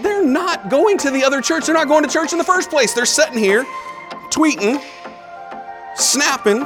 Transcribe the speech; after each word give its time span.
they're 0.00 0.24
not 0.24 0.70
going 0.70 0.98
to 0.98 1.10
the 1.10 1.24
other 1.24 1.40
church. 1.40 1.66
They're 1.66 1.74
not 1.74 1.88
going 1.88 2.04
to 2.04 2.10
church 2.10 2.32
in 2.32 2.38
the 2.38 2.44
first 2.44 2.70
place. 2.70 2.94
They're 2.94 3.06
sitting 3.06 3.38
here 3.38 3.64
tweeting, 4.30 4.82
snapping, 5.96 6.60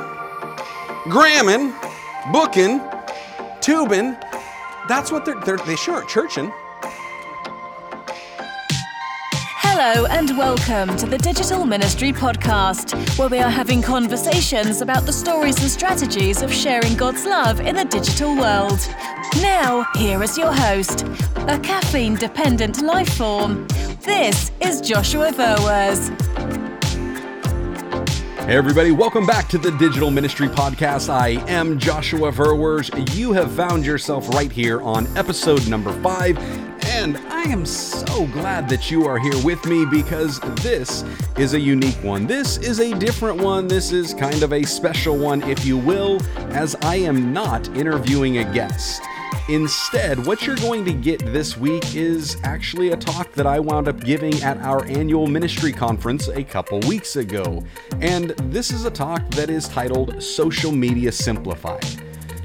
gramming, 1.10 1.74
booking, 2.32 2.80
tubing. 3.60 4.16
That's 4.88 5.10
what 5.10 5.24
they're, 5.24 5.40
they're 5.40 5.56
they 5.58 5.76
sure 5.76 5.94
aren't 5.96 6.08
churching. 6.08 6.52
Hello 9.78 10.06
and 10.06 10.30
welcome 10.38 10.96
to 10.96 11.04
the 11.04 11.18
Digital 11.18 11.66
Ministry 11.66 12.10
Podcast, 12.10 13.18
where 13.18 13.28
we 13.28 13.40
are 13.40 13.50
having 13.50 13.82
conversations 13.82 14.80
about 14.80 15.04
the 15.04 15.12
stories 15.12 15.60
and 15.60 15.70
strategies 15.70 16.40
of 16.40 16.50
sharing 16.50 16.96
God's 16.96 17.26
love 17.26 17.60
in 17.60 17.76
the 17.76 17.84
digital 17.84 18.34
world. 18.34 18.80
Now, 19.42 19.86
here 19.94 20.22
is 20.22 20.38
your 20.38 20.50
host, 20.50 21.02
a 21.46 21.58
caffeine 21.58 22.14
dependent 22.14 22.80
life 22.80 23.18
form. 23.18 23.66
This 24.00 24.50
is 24.62 24.80
Joshua 24.80 25.30
Verwers. 25.30 26.08
Hey, 28.46 28.56
everybody, 28.56 28.92
welcome 28.92 29.26
back 29.26 29.46
to 29.50 29.58
the 29.58 29.72
Digital 29.72 30.10
Ministry 30.10 30.48
Podcast. 30.48 31.10
I 31.10 31.44
am 31.50 31.78
Joshua 31.78 32.32
Verwers. 32.32 33.14
You 33.14 33.34
have 33.34 33.52
found 33.52 33.84
yourself 33.84 34.26
right 34.30 34.50
here 34.50 34.80
on 34.80 35.06
episode 35.18 35.68
number 35.68 35.92
five. 36.00 36.38
And 37.06 37.18
I 37.28 37.42
am 37.44 37.64
so 37.64 38.26
glad 38.26 38.68
that 38.68 38.90
you 38.90 39.06
are 39.06 39.16
here 39.16 39.40
with 39.44 39.64
me 39.64 39.86
because 39.86 40.40
this 40.64 41.04
is 41.38 41.54
a 41.54 41.60
unique 41.60 42.02
one. 42.02 42.26
This 42.26 42.56
is 42.56 42.80
a 42.80 42.92
different 42.98 43.40
one. 43.40 43.68
This 43.68 43.92
is 43.92 44.12
kind 44.12 44.42
of 44.42 44.52
a 44.52 44.64
special 44.64 45.16
one, 45.16 45.40
if 45.44 45.64
you 45.64 45.78
will, 45.78 46.20
as 46.50 46.74
I 46.82 46.96
am 46.96 47.32
not 47.32 47.68
interviewing 47.76 48.38
a 48.38 48.52
guest. 48.52 49.02
Instead, 49.48 50.26
what 50.26 50.48
you're 50.48 50.56
going 50.56 50.84
to 50.84 50.92
get 50.92 51.24
this 51.32 51.56
week 51.56 51.94
is 51.94 52.38
actually 52.42 52.90
a 52.90 52.96
talk 52.96 53.30
that 53.34 53.46
I 53.46 53.60
wound 53.60 53.86
up 53.86 54.00
giving 54.00 54.34
at 54.42 54.58
our 54.58 54.84
annual 54.86 55.28
ministry 55.28 55.70
conference 55.70 56.26
a 56.26 56.42
couple 56.42 56.80
weeks 56.88 57.14
ago. 57.14 57.62
And 58.00 58.30
this 58.50 58.72
is 58.72 58.84
a 58.84 58.90
talk 58.90 59.30
that 59.30 59.48
is 59.48 59.68
titled 59.68 60.20
Social 60.20 60.72
Media 60.72 61.12
Simplified. 61.12 61.86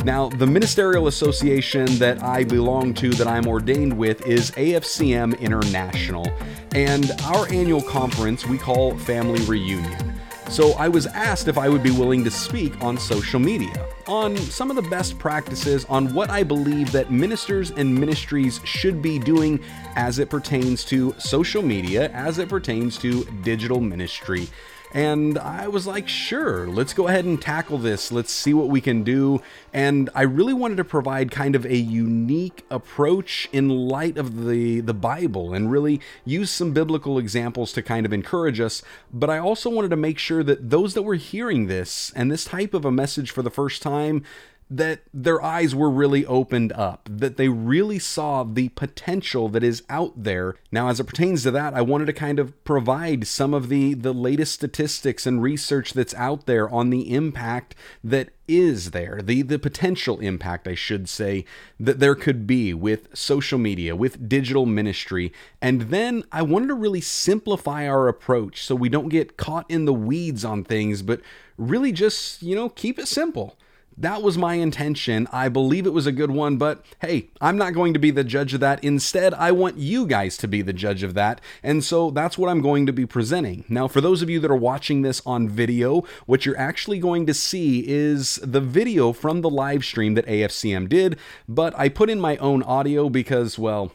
Now, 0.04 0.30
the 0.30 0.48
ministerial 0.48 1.08
association 1.08 1.86
that 2.00 2.24
I 2.24 2.44
belong 2.44 2.96
to, 2.96 3.12
that 3.12 3.28
I'm 3.28 3.48
ordained 3.48 3.96
with, 3.96 4.26
is 4.26 4.50
AFCM 4.52 5.40
International. 5.40 6.28
And 6.74 7.12
our 7.26 7.48
annual 7.50 7.84
conference 7.84 8.48
we 8.48 8.58
call 8.58 8.98
Family 8.98 9.46
Reunion. 9.46 10.20
So 10.50 10.72
I 10.72 10.88
was 10.90 11.06
asked 11.06 11.48
if 11.48 11.58
I 11.58 11.70
would 11.70 11.84
be 11.84 11.92
willing 11.92 12.24
to 12.24 12.32
speak 12.32 12.82
on 12.82 12.98
social 12.98 13.40
media, 13.40 13.88
on 14.08 14.36
some 14.36 14.70
of 14.70 14.76
the 14.76 14.82
best 14.90 15.20
practices, 15.20 15.86
on 15.86 16.14
what 16.14 16.32
I 16.32 16.44
believe 16.44 16.92
that 16.92 17.12
ministers 17.12 17.70
and 17.70 17.94
ministries 17.94 18.60
should 18.64 19.02
be 19.04 19.20
doing 19.20 19.64
as 19.96 20.18
it 20.18 20.30
pertains 20.30 20.84
to 20.86 21.14
social 21.20 21.62
media, 21.62 22.10
as 22.10 22.40
it 22.40 22.50
pertains 22.50 22.98
to 22.98 23.24
digital 23.44 23.80
ministry. 23.80 24.50
And 24.94 25.38
I 25.38 25.70
was 25.70 25.88
like, 25.88 26.10
sure, 26.10 26.68
let's 26.68 26.94
go 26.94 27.08
ahead 27.08 27.24
and 27.24 27.42
tackle 27.42 27.78
this. 27.78 28.12
Let's 28.12 28.32
see 28.32 28.54
what 28.54 28.68
we 28.68 28.82
can 28.82 29.04
do. 29.04 29.42
And 29.74 30.10
I 30.14 30.24
really 30.24 30.54
wanted 30.54 30.76
to 30.78 30.84
provide 30.84 31.32
kind 31.32 31.56
of 31.56 31.66
a 31.66 31.78
unique 31.78 32.66
approach 32.70 33.48
in 33.54 33.70
light 33.70 34.18
of 34.18 34.46
the, 34.46 34.82
the 34.82 34.94
Bible 34.94 35.54
and 35.54 35.72
really 35.72 36.02
use 36.26 36.50
some 36.50 36.74
biblical 36.74 37.18
examples 37.18 37.72
to 37.74 37.82
kind 37.82 38.06
of 38.06 38.12
encourage 38.12 38.60
us. 38.60 38.84
But 39.14 39.30
I 39.30 39.38
also 39.38 39.70
wanted 39.70 39.92
to 39.92 39.96
make 39.96 40.20
sure 40.20 40.44
that 40.44 40.70
those 40.70 40.94
that 40.94 41.04
were 41.04 41.16
hearing 41.16 41.68
this 41.68 42.12
and 42.14 42.30
this 42.30 42.44
type 42.44 42.74
of 42.74 42.84
a 42.84 42.92
message 42.92 43.32
for 43.32 43.42
the 43.42 43.50
first 43.50 43.82
time, 43.82 44.24
that 44.72 45.02
their 45.14 45.44
eyes 45.44 45.76
were 45.76 45.90
really 45.90 46.26
opened 46.26 46.72
up, 46.72 47.10
that 47.12 47.36
they 47.36 47.50
really 47.50 48.00
saw 48.00 48.44
the 48.44 48.70
potential 48.70 49.50
that 49.50 49.66
is 49.66 49.84
out 49.90 50.24
there. 50.24 50.56
Now, 50.72 50.88
as 50.88 51.02
it 51.02 51.08
pertains 51.08 51.44
to 51.44 51.52
that, 51.52 51.74
I 51.74 51.82
wanted 51.82 52.06
to 52.06 52.14
kind 52.14 52.40
of 52.40 52.64
provide 52.64 53.28
some 53.28 53.54
of 53.54 53.68
the, 53.68 53.94
the 53.94 54.14
latest 54.14 54.54
statistics 54.54 55.28
and 55.28 55.44
research 55.44 55.92
that's 55.92 56.14
out 56.14 56.46
there 56.46 56.70
on 56.70 56.90
the 56.90 57.14
impact 57.14 57.76
that 58.02 58.30
is 58.48 58.92
there, 58.92 59.20
the, 59.22 59.42
the 59.42 59.60
potential 59.60 60.22
impact, 60.22 60.70
I 60.70 60.76
should 60.76 61.10
say, 61.10 61.44
that 61.78 62.00
there 62.00 62.16
could 62.16 62.48
be 62.48 62.74
with 62.74 63.10
social 63.14 63.60
media, 63.60 63.94
with 63.94 64.30
digital 64.30 64.66
ministry. 64.66 65.34
And 65.62 65.84
then 65.84 66.24
I 66.32 66.44
wanted 66.44 66.68
to 66.68 66.76
really 66.76 67.02
simplify 67.02 67.86
our 67.86 68.08
approach 68.08 68.64
so 68.64 68.74
we 68.74 68.90
don't 68.90 69.10
get 69.10 69.36
caught 69.36 69.70
in 69.70 69.84
the 69.84 69.94
weeds 69.94 70.46
on 70.46 70.64
things, 70.64 71.02
but 71.02 71.20
really 71.58 71.92
just, 71.92 72.42
you 72.42 72.56
know, 72.56 72.70
keep 72.70 72.98
it 72.98 73.10
simple. 73.10 73.58
That 73.98 74.22
was 74.24 74.38
my 74.38 74.56
intention. 74.56 75.28
I 75.32 75.50
believe 75.50 75.86
it 75.86 75.94
was 75.94 76.08
a 76.08 76.12
good 76.12 76.32
one, 76.32 76.58
but 76.58 76.84
hey, 77.02 77.30
I'm 77.40 77.58
not 77.58 77.74
going 77.74 77.94
to 77.94 78.00
be 78.00 78.10
the 78.10 78.24
judge 78.24 78.54
of 78.54 78.60
that. 78.62 78.84
Instead, 78.84 79.34
I 79.34 79.52
want 79.52 79.78
you 79.78 80.08
guys 80.08 80.38
to 80.38 80.48
be 80.48 80.62
the 80.62 80.74
judge 80.74 81.04
of 81.04 81.14
that. 81.14 81.42
And 81.62 81.84
so 81.84 82.10
that's 82.10 82.38
what 82.38 82.50
I'm 82.50 82.62
going 82.62 82.86
to 82.86 82.94
be 82.94 83.06
presenting. 83.06 83.66
Now, 83.70 83.88
for 83.88 84.02
those 84.02 84.22
of 84.22 84.30
you 84.30 84.40
that 84.40 84.50
are 84.50 84.56
watching 84.56 85.02
this 85.02 85.22
on 85.26 85.50
video, 85.50 86.04
what 86.26 86.46
you're 86.46 86.58
actually 86.58 87.00
going 87.00 87.26
to 87.28 87.34
see 87.34 87.84
is 87.88 88.40
the 88.44 88.62
video 88.62 89.14
from 89.14 89.42
the 89.42 89.50
live 89.50 89.84
stream 89.84 90.16
that 90.16 90.26
AFCM 90.26 90.90
did, 90.90 91.20
but 91.48 91.78
I 91.78 91.90
put 91.90 92.10
in 92.10 92.20
my 92.20 92.38
own 92.38 92.64
audio 92.64 93.10
because, 93.10 93.60
well, 93.60 93.92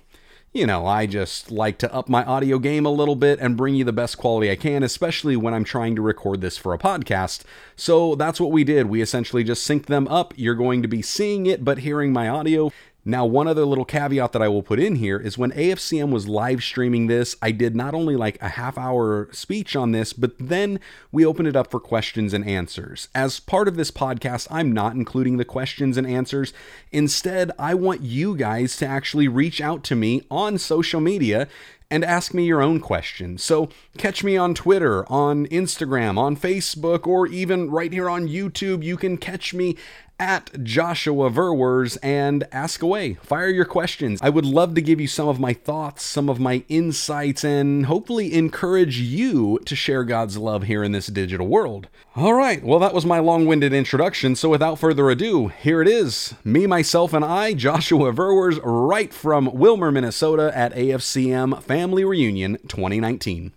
you 0.56 0.67
know, 0.67 0.87
I 0.87 1.05
just 1.05 1.50
like 1.50 1.77
to 1.78 1.93
up 1.93 2.09
my 2.09 2.25
audio 2.25 2.59
game 2.59 2.87
a 2.87 2.91
little 2.91 3.15
bit 3.15 3.39
and 3.41 3.59
bring 3.59 3.75
you 3.75 3.84
the 3.84 3.93
best 3.93 4.17
quality 4.17 4.50
I 4.50 4.56
can, 4.56 4.83
especially 4.83 5.37
when 5.37 5.53
I'm 5.53 5.65
trying 5.65 5.94
to 5.97 6.03
record 6.03 6.41
this 6.41 6.56
for 6.56 6.72
a 6.72 6.78
podcast. 6.78 7.43
So 7.77 8.15
that's 8.15 8.41
what 8.41 8.50
we 8.50 8.65
did. 8.65 8.87
We 8.87 9.03
essentially 9.03 9.44
just 9.44 9.69
synced 9.69 9.87
them 9.87 10.09
up. 10.09 10.33
You're 10.34 10.55
going 10.55 10.81
to 10.81 10.89
be 10.89 11.03
seeing 11.03 11.44
it, 11.44 11.62
but 11.62 11.81
hearing 11.81 12.11
my 12.11 12.27
audio. 12.27 12.72
Now, 13.09 13.25
one 13.25 13.47
other 13.47 13.65
little 13.65 13.84
caveat 13.84 14.33
that 14.33 14.43
I 14.43 14.49
will 14.49 14.65
put 14.65 14.81
in 14.81 14.97
here 14.97 15.17
is 15.17 15.39
when 15.39 15.53
AFCM 15.53 16.11
was 16.11 16.27
live 16.27 16.65
streaming 16.65 17.06
this, 17.06 17.37
I 17.41 17.53
did 17.53 17.77
not 17.77 17.94
only 17.94 18.17
like 18.17 18.37
a 18.43 18.49
half 18.49 18.77
hour 18.77 19.28
speech 19.31 19.77
on 19.77 19.93
this, 19.93 20.12
but 20.12 20.33
then 20.41 20.81
we 21.12 21.25
opened 21.25 21.47
it 21.47 21.55
up 21.55 21.71
for 21.71 21.78
questions 21.78 22.34
and 22.34 22.44
answers. 22.44 23.09
As 23.15 23.39
part 23.39 23.69
of 23.69 23.77
this 23.77 23.93
podcast, 23.93 24.49
I'm 24.50 24.72
not 24.72 24.97
including 24.97 25.37
the 25.37 25.44
questions 25.44 25.97
and 25.97 26.05
answers. 26.05 26.53
Instead, 26.91 27.53
I 27.61 27.75
want 27.75 28.00
you 28.00 28.34
guys 28.34 28.77
to 28.78 28.87
actually 28.87 29.28
reach 29.28 29.61
out 29.61 29.84
to 29.84 29.94
me 29.94 30.23
on 30.28 30.59
social 30.59 31.00
media 31.00 31.47
and 31.91 32.05
ask 32.05 32.34
me 32.34 32.44
your 32.44 32.61
own 32.61 32.81
questions. 32.81 33.43
So 33.43 33.69
catch 33.97 34.25
me 34.25 34.37
on 34.37 34.55
Twitter, 34.55 35.11
on 35.11 35.47
Instagram, 35.47 36.19
on 36.19 36.37
Facebook, 36.37 37.06
or 37.06 37.27
even 37.28 37.71
right 37.71 37.93
here 37.93 38.11
on 38.11 38.27
YouTube. 38.27 38.83
You 38.83 38.97
can 38.97 39.17
catch 39.17 39.55
me 39.55 39.77
at 40.19 40.62
Joshua 40.62 41.31
Verwers 41.31 41.99
and 42.03 42.47
ask 42.53 42.82
away. 42.82 43.15
Fire 43.15 43.49
your 43.49 43.65
questions. 43.65 44.21
I 44.22 44.31
would 44.31 44.44
love 44.44 44.75
to 44.75 44.81
give 44.81 45.00
you 45.00 45.06
some 45.06 45.28
of 45.28 45.41
my 45.41 45.53
thoughts, 45.53 46.03
some 46.03 46.28
of 46.28 46.41
my 46.41 46.65
insights, 46.69 47.44
and 47.44 47.87
hopefully 47.87 48.34
encourage 48.34 48.99
you 48.99 49.59
to 49.65 49.76
share 49.76 50.05
God's 50.05 50.37
love 50.37 50.65
here 50.65 50.82
in 50.82 50.93
this 50.93 51.09
digital 51.09 51.47
world. 51.47 51.88
All 52.15 52.34
right, 52.34 52.62
well, 52.62 52.78
that 52.78 52.94
was 52.94 53.05
my 53.05 53.19
long 53.19 53.47
winded 53.47 53.72
introduction. 53.72 54.37
So 54.37 54.49
without 54.49 54.78
further 54.78 55.10
ado, 55.10 55.49
here 55.49 55.82
it 55.82 55.88
is 55.88 56.34
me, 56.44 56.66
myself, 56.66 57.12
and 57.12 57.25
I, 57.25 57.53
Joshua 57.53 58.12
Verwers, 58.12 58.59
right 58.62 59.12
from 59.12 59.50
Willmar, 59.50 59.93
Minnesota 59.93 60.50
at 60.55 60.75
AFCM 60.75 61.62
Family 61.62 62.05
Reunion 62.05 62.56
2019. 62.69 63.53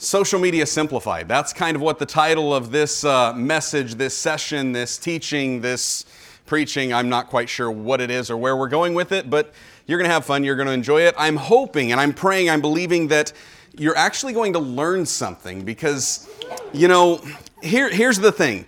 Social 0.00 0.38
Media 0.38 0.64
Simplified. 0.64 1.26
That's 1.26 1.52
kind 1.52 1.74
of 1.74 1.82
what 1.82 1.98
the 1.98 2.06
title 2.06 2.54
of 2.54 2.70
this 2.70 3.04
uh, 3.04 3.32
message, 3.32 3.96
this 3.96 4.16
session, 4.16 4.70
this 4.70 4.96
teaching, 4.96 5.60
this 5.60 6.04
preaching, 6.46 6.92
I'm 6.94 7.08
not 7.08 7.26
quite 7.26 7.48
sure 7.48 7.68
what 7.68 8.00
it 8.00 8.08
is 8.08 8.30
or 8.30 8.36
where 8.36 8.56
we're 8.56 8.68
going 8.68 8.94
with 8.94 9.10
it, 9.10 9.28
but 9.28 9.52
you're 9.86 9.98
going 9.98 10.08
to 10.08 10.14
have 10.14 10.24
fun. 10.24 10.44
You're 10.44 10.54
going 10.54 10.68
to 10.68 10.72
enjoy 10.72 11.02
it. 11.02 11.16
I'm 11.18 11.34
hoping 11.34 11.90
and 11.90 12.00
I'm 12.00 12.14
praying, 12.14 12.48
I'm 12.48 12.60
believing 12.60 13.08
that 13.08 13.32
you're 13.76 13.96
actually 13.96 14.34
going 14.34 14.52
to 14.52 14.60
learn 14.60 15.04
something 15.04 15.64
because, 15.64 16.28
you 16.72 16.86
know, 16.86 17.20
here, 17.60 17.90
here's 17.90 18.20
the 18.20 18.30
thing. 18.30 18.66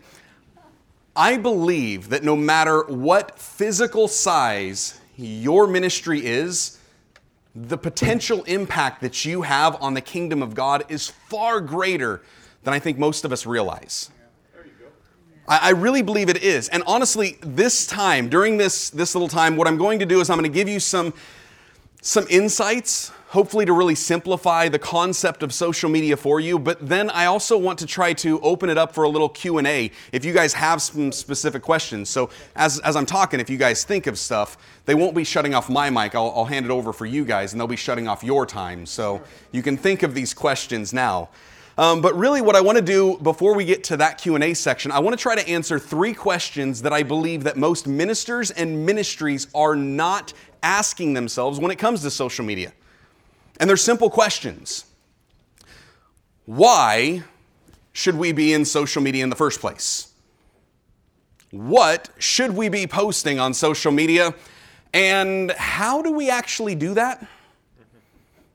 I 1.15 1.37
believe 1.37 2.09
that 2.09 2.25
no 2.25 2.35
matter 2.35 2.83
what 2.83 3.39
physical 3.39 4.09
size 4.09 5.01
your 5.17 5.69
ministry 5.69 6.27
is, 6.27 6.80
the 7.55 7.79
potential 7.79 8.45
impact 8.45 9.01
that 9.01 9.25
you 9.25 9.43
have 9.43 9.81
on 9.83 9.95
the 9.95 10.01
kingdom 10.01 10.43
of 10.43 10.55
God 10.55 10.85
is 10.89 11.09
far 11.09 11.61
greater 11.61 12.23
than 12.63 12.75
I 12.75 12.79
think 12.79 12.99
most 12.99 13.25
of 13.25 13.33
us 13.33 13.47
realize. 13.47 14.11
I, 15.49 15.71
really 15.71 16.03
believe 16.03 16.29
it 16.29 16.45
is. 16.45 16.69
And 16.69 16.85
honestly, 16.87 17.37
this 17.41 17.85
time, 17.85 18.29
during 18.29 18.57
this, 18.57 18.89
this 18.91 19.17
little 19.17 19.27
time, 19.27 19.57
what 19.57 19.67
I'm 19.67 19.79
going 19.79 19.99
to 19.99 20.07
do 20.07 20.21
is 20.21 20.31
I'm 20.31 20.39
going 20.39 20.49
to 20.49 20.55
give 20.55 20.69
you 20.69 20.79
some, 20.79 21.13
some 22.03 22.25
insights 22.31 23.11
hopefully 23.31 23.65
to 23.65 23.73
really 23.73 23.95
simplify 23.95 24.69
the 24.69 24.79
concept 24.79 25.45
of 25.45 25.55
social 25.55 25.89
media 25.89 26.17
for 26.17 26.41
you 26.41 26.59
but 26.59 26.77
then 26.87 27.09
i 27.11 27.27
also 27.27 27.57
want 27.57 27.79
to 27.79 27.87
try 27.87 28.13
to 28.13 28.41
open 28.41 28.69
it 28.69 28.77
up 28.77 28.93
for 28.93 29.05
a 29.05 29.09
little 29.09 29.29
q&a 29.29 29.91
if 30.13 30.25
you 30.25 30.33
guys 30.33 30.53
have 30.53 30.83
some 30.83 31.13
specific 31.13 31.63
questions. 31.63 32.11
So 32.11 32.31
as, 32.57 32.81
as 32.81 32.97
i'm 32.97 33.07
talking 33.07 33.39
if 33.39 33.49
you 33.49 33.57
guys 33.57 33.85
think 33.85 34.09
of 34.09 34.19
stuff 34.19 34.59
they 34.85 34.97
won't 34.97 35.15
be 35.15 35.23
shutting 35.23 35.55
off 35.55 35.71
my 35.71 35.91
mic. 35.91 36.17
I'll, 36.17 36.33
I'll 36.35 36.45
hand 36.45 36.67
it 36.67 36.73
over 36.73 36.93
for 36.93 37.07
you 37.07 37.25
guys 37.25 37.53
and 37.53 37.61
they'll 37.61 37.69
be 37.69 37.77
shutting 37.77 38.09
off 38.09 38.25
your 38.25 38.45
time. 38.45 38.85
So 38.87 39.23
you 39.53 39.63
can 39.63 39.77
think 39.77 40.03
of 40.03 40.15
these 40.15 40.35
questions 40.35 40.93
now. 40.93 41.29
Um, 41.79 42.01
but 42.01 42.17
really 42.17 42.43
what 42.43 42.57
i 42.57 42.61
want 42.61 42.77
to 42.77 42.83
do 42.83 43.17
before 43.19 43.55
we 43.55 43.65
get 43.65 43.85
to 43.85 43.97
that 43.99 44.19
q&a 44.19 44.53
section 44.55 44.91
i 44.91 44.99
want 44.99 45.17
to 45.17 45.23
try 45.23 45.37
to 45.37 45.49
answer 45.49 45.79
three 45.79 46.13
questions 46.13 46.83
that 46.83 46.93
i 46.93 47.05
believe 47.05 47.45
that 47.45 47.57
most 47.57 47.87
ministers 47.87 48.51
and 48.51 48.85
ministries 48.85 49.47
are 49.55 49.77
not 49.77 50.33
asking 50.65 51.15
themselves 51.15 51.61
when 51.61 51.71
it 51.71 51.77
comes 51.77 52.03
to 52.03 52.11
social 52.11 52.45
media 52.45 52.73
And 53.61 53.71
they're 53.71 53.77
simple 53.77 54.11
questions. 54.11 54.87
Why 56.47 57.23
should 57.93 58.17
we 58.17 58.33
be 58.33 58.53
in 58.53 58.65
social 58.65 59.03
media 59.03 59.23
in 59.23 59.31
the 59.31 59.37
first 59.37 59.61
place? 59.61 60.13
What 61.53 62.09
should 62.19 62.57
we 62.57 62.69
be 62.69 62.89
posting 62.89 63.39
on 63.39 63.55
social 63.55 63.93
media? 63.93 64.35
And 64.93 65.53
how 65.53 66.03
do 66.03 66.11
we 66.11 66.31
actually 66.31 66.75
do 66.75 66.95
that? 66.95 67.25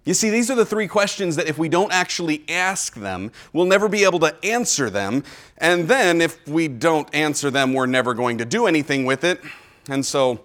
You 0.06 0.14
see, 0.14 0.30
these 0.30 0.52
are 0.52 0.56
the 0.56 0.66
three 0.66 0.88
questions 0.88 1.36
that 1.36 1.48
if 1.48 1.58
we 1.58 1.68
don't 1.68 1.92
actually 1.92 2.44
ask 2.48 2.96
them, 2.96 3.32
we'll 3.54 3.66
never 3.66 3.90
be 3.90 4.04
able 4.04 4.20
to 4.20 4.36
answer 4.44 4.90
them. 4.90 5.24
And 5.58 5.88
then 5.88 6.22
if 6.22 6.48
we 6.48 6.68
don't 6.68 7.14
answer 7.14 7.50
them, 7.50 7.74
we're 7.74 7.88
never 7.88 8.14
going 8.14 8.38
to 8.38 8.46
do 8.46 8.68
anything 8.68 9.06
with 9.06 9.24
it. 9.24 9.42
And 9.90 10.06
so 10.06 10.42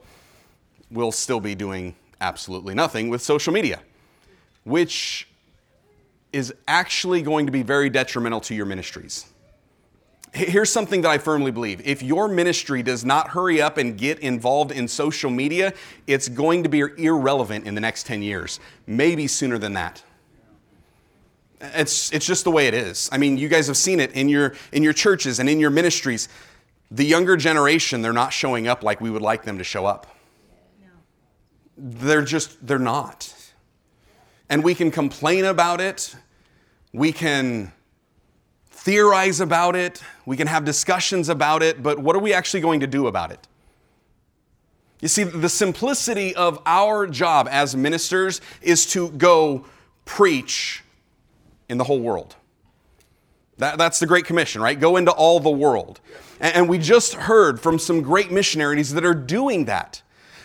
we'll 0.91 1.13
still 1.13 1.41
be 1.41 1.55
doing 1.55 1.95
absolutely 2.21 2.75
nothing 2.75 3.11
with 3.11 3.21
social 3.23 3.53
media, 3.53 3.81
which 4.71 5.29
is 6.33 6.55
actually 6.69 7.23
going 7.23 7.47
to 7.47 7.53
be 7.53 7.63
very 7.63 7.91
detrimental 7.91 8.41
to 8.41 8.55
your 8.55 8.67
ministries. 8.67 9.27
Here's 10.33 10.71
something 10.71 11.03
that 11.03 11.09
I 11.09 11.19
firmly 11.19 11.51
believe. 11.51 11.85
If 11.85 12.05
your 12.05 12.29
ministry 12.29 12.85
does 12.85 13.05
not 13.05 13.29
hurry 13.29 13.61
up 13.61 13.79
and 13.79 13.99
get 13.99 14.21
involved 14.21 14.71
in 14.71 14.87
social 14.87 15.29
media, 15.29 15.75
it's 16.07 16.29
going 16.29 16.63
to 16.63 16.69
be 16.69 16.85
irrelevant 16.99 17.67
in 17.67 17.75
the 17.75 17.81
next 17.81 18.07
10 18.07 18.23
years, 18.23 18.61
maybe 18.87 19.27
sooner 19.27 19.59
than 19.59 19.73
that. 19.73 20.05
It's, 21.61 22.13
it's 22.13 22.25
just 22.25 22.45
the 22.45 22.51
way 22.53 22.69
it 22.69 22.75
is. 22.75 23.09
I 23.11 23.19
mean, 23.19 23.39
you 23.39 23.49
guys 23.49 23.67
have 23.67 23.77
seen 23.77 23.99
it 23.99 24.13
in 24.13 24.29
your, 24.29 24.55
in 24.71 24.85
your 24.85 24.93
churches 24.93 25.41
and 25.41 25.49
in 25.49 25.59
your 25.59 25.71
ministries. 25.71 26.29
The 26.93 27.05
younger 27.05 27.37
generation, 27.37 28.01
they're 28.01 28.13
not 28.13 28.33
showing 28.33 28.69
up 28.69 28.85
like 28.85 29.01
we 29.01 29.11
would 29.11 29.23
like 29.23 29.43
them 29.43 29.59
to 29.59 29.65
show 29.65 29.85
up. 29.85 30.07
They're 31.77 32.23
just, 32.23 32.65
they're 32.65 32.79
not. 32.79 33.35
And 34.51 34.63
we 34.63 34.75
can 34.75 34.91
complain 34.91 35.47
about 35.47 35.81
it. 35.81 36.15
We 36.93 37.13
can 37.13 37.73
theorize 38.81 39.41
about 39.41 39.77
it, 39.77 40.03
we 40.25 40.39
can 40.39 40.47
have 40.47 40.65
discussions 40.65 41.29
about 41.29 41.63
it, 41.63 41.83
but 41.83 41.99
what 41.99 42.17
are 42.17 42.21
we 42.21 42.33
actually 42.33 42.63
going 42.63 42.81
to 42.81 42.87
do 42.87 43.09
about 43.09 43.31
it? 43.31 43.47
You 45.01 45.09
see, 45.09 45.23
the 45.23 45.51
simplicity 45.51 46.35
of 46.35 46.61
our 46.65 47.07
job 47.07 47.47
as 47.51 47.77
ministers 47.77 48.41
is 48.63 48.87
to 48.87 49.11
go 49.11 49.67
preach 50.07 50.83
in 51.69 51.77
the 51.79 51.85
whole 51.85 52.01
world. 52.01 52.37
That, 53.59 53.77
that's 53.77 53.99
the 53.99 54.07
Great 54.07 54.25
Commission, 54.25 54.63
right? 54.63 54.79
Go 54.79 54.97
into 54.97 55.11
all 55.11 55.41
the 55.41 55.51
world. 55.51 56.01
And, 56.41 56.55
and 56.57 56.69
we 56.69 56.79
just 56.79 57.15
heard 57.15 57.61
from 57.61 57.79
some 57.79 58.01
great 58.01 58.31
missionaries 58.31 58.95
that 58.95 59.05
are 59.05 59.15
doing 59.15 59.67
that. 59.67 60.01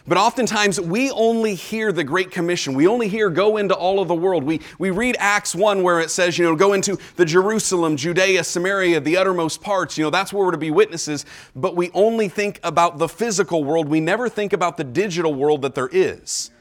But 0.08 0.20
oftentimes 0.20 0.80
we 0.80 1.10
only 1.10 1.56
hear 1.56 1.92
the 1.92 2.04
Great 2.04 2.30
Commission. 2.30 2.76
We 2.76 2.88
only 2.88 3.08
hear 3.08 3.30
go 3.32 3.58
into 3.58 3.74
all 3.74 4.00
of 4.00 4.08
the 4.08 4.14
world. 4.16 4.44
We, 4.44 4.62
we 4.78 4.92
read 4.92 5.16
Acts 5.20 5.56
1 5.56 5.82
where 5.82 6.00
it 6.00 6.12
says, 6.12 6.38
you 6.38 6.46
know, 6.46 6.56
go 6.56 6.74
into 6.74 7.00
the 7.16 7.26
Jerusalem, 7.26 7.98
Judea, 7.98 8.44
Samaria, 8.44 9.00
the 9.00 9.18
uttermost 9.18 9.62
parts. 9.64 9.98
You 9.98 10.04
know, 10.04 10.10
that's 10.12 10.32
where 10.32 10.46
we're 10.46 10.52
to 10.52 10.60
be 10.60 10.70
witnesses. 10.70 11.26
But 11.56 11.76
we 11.76 11.90
only 11.96 12.30
think 12.30 12.60
about 12.64 13.00
the 13.00 13.10
physical 13.10 13.64
world. 13.64 13.90
We 13.90 14.00
never 14.00 14.30
think 14.30 14.54
about 14.54 14.78
the 14.78 14.84
digital 14.84 15.34
world 15.34 15.64
that 15.64 15.74
there 15.74 15.90
is. 15.92 16.52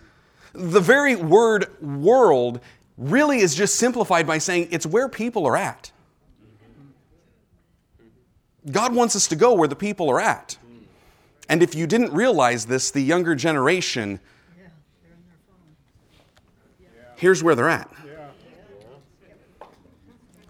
The 0.54 0.80
very 0.80 1.14
word 1.14 1.66
world 1.82 2.60
really 2.96 3.40
is 3.40 3.54
just 3.54 3.76
simplified 3.76 4.26
by 4.26 4.38
saying 4.38 4.68
it's 4.70 4.86
where 4.86 5.08
people 5.08 5.46
are 5.46 5.56
at. 5.56 5.90
God 8.70 8.94
wants 8.94 9.14
us 9.14 9.28
to 9.28 9.36
go 9.36 9.52
where 9.52 9.68
the 9.68 9.76
people 9.76 10.08
are 10.08 10.20
at. 10.20 10.56
And 11.48 11.62
if 11.62 11.74
you 11.74 11.86
didn't 11.86 12.12
realize 12.12 12.66
this, 12.66 12.90
the 12.90 13.00
younger 13.00 13.34
generation, 13.34 14.20
here's 17.16 17.42
where 17.42 17.54
they're 17.54 17.68
at. 17.68 17.90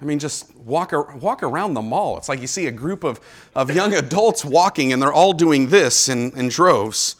I 0.00 0.04
mean, 0.04 0.18
just 0.18 0.54
walk, 0.56 0.92
walk 1.20 1.42
around 1.42 1.74
the 1.74 1.82
mall. 1.82 2.18
It's 2.18 2.28
like 2.28 2.40
you 2.40 2.46
see 2.46 2.66
a 2.66 2.72
group 2.72 3.04
of, 3.04 3.20
of 3.54 3.70
young 3.70 3.94
adults 3.94 4.44
walking 4.44 4.92
and 4.92 5.00
they're 5.00 5.12
all 5.12 5.32
doing 5.32 5.68
this 5.68 6.08
in, 6.08 6.30
in 6.38 6.48
droves. 6.48 7.16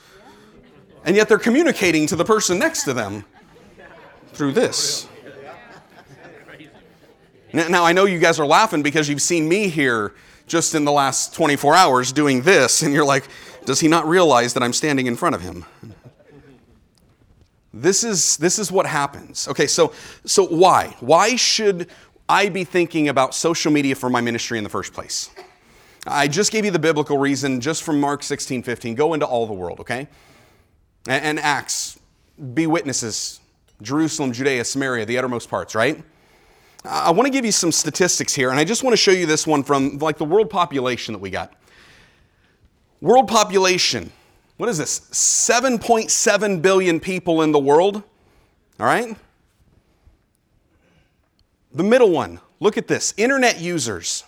And 1.05 1.17
yet 1.17 1.29
they're 1.29 1.39
communicating 1.39 2.07
to 2.09 2.17
the 2.17 2.25
person 2.25 2.59
next 2.59 2.85
to 2.85 2.93
them 2.93 3.25
through 4.29 4.53
this. 4.53 5.09
Now, 7.55 7.85
I 7.85 7.93
know 7.93 8.05
you 8.05 8.19
guys 8.19 8.41
are 8.41 8.47
laughing 8.47 8.83
because 8.83 9.09
you've 9.09 9.23
seen 9.23 9.49
me 9.49 9.69
here 9.69 10.13
just 10.47 10.75
in 10.75 10.85
the 10.85 10.93
last 10.93 11.33
24 11.35 11.75
hours 11.75 12.13
doing 12.13 12.43
this, 12.43 12.83
and 12.83 12.93
you're 12.93 13.05
like, 13.05 13.29
does 13.65 13.81
he 13.81 13.89
not 13.89 14.07
realize 14.07 14.55
that 14.55 14.63
I'm 14.63 14.73
standing 14.73 15.07
in 15.07 15.17
front 15.17 15.35
of 15.35 15.41
him? 15.41 15.65
This 17.73 18.05
is, 18.05 18.37
this 18.37 18.59
is 18.61 18.71
what 18.71 18.87
happens. 18.87 19.49
Okay, 19.49 19.67
so, 19.67 19.93
so 20.25 20.47
why? 20.47 20.95
Why 21.01 21.35
should 21.35 21.91
I 22.29 22.49
be 22.49 22.63
thinking 22.63 23.09
about 23.09 23.35
social 23.35 23.73
media 23.73 23.97
for 23.97 24.09
my 24.09 24.21
ministry 24.21 24.59
in 24.59 24.65
the 24.65 24.71
first 24.71 24.93
place? 24.93 25.31
I 26.07 26.29
just 26.29 26.53
gave 26.53 26.65
you 26.65 26.71
the 26.71 26.79
biblical 26.79 27.19
reason 27.19 27.61
just 27.61 27.83
from 27.83 27.99
Mark 27.99 28.23
16, 28.23 28.63
15. 28.63 28.95
Go 28.95 29.15
into 29.15 29.27
all 29.27 29.47
the 29.47 29.55
world, 29.55 29.81
okay? 29.81 30.07
And, 31.09 31.25
and 31.25 31.41
Acts, 31.41 31.99
be 32.53 32.67
witnesses. 32.67 33.41
Jerusalem, 33.83 34.33
Judea, 34.33 34.65
Samaria, 34.65 35.05
the 35.05 35.19
uttermost 35.19 35.51
parts, 35.51 35.75
right? 35.75 36.03
I 36.85 37.11
want 37.11 37.27
to 37.27 37.31
give 37.31 37.45
you 37.45 37.53
some 37.53 37.73
statistics 37.73 38.35
here, 38.35 38.51
and 38.51 38.61
I 38.61 38.65
just 38.65 38.85
want 38.85 38.93
to 38.93 38.99
show 38.99 39.11
you 39.11 39.27
this 39.27 39.47
one 39.47 39.63
from 39.63 39.99
like 39.99 40.19
the 40.19 40.25
world 40.25 40.51
population 40.51 41.15
that 41.15 41.19
we 41.19 41.31
got. 41.31 41.55
World 43.05 43.29
population, 43.29 44.11
what 44.57 44.71
is 44.71 44.79
this? 44.79 44.99
7.7 44.99 46.63
billion 46.63 47.01
people 47.01 47.43
in 47.43 47.53
the 47.53 47.59
world. 47.59 47.97
All 48.81 48.87
right? 48.87 49.15
The 51.75 51.83
middle 51.83 52.11
one, 52.11 52.41
look 52.61 52.79
at 52.79 52.89
this 52.89 53.13
internet 53.19 53.61
users. 53.61 54.25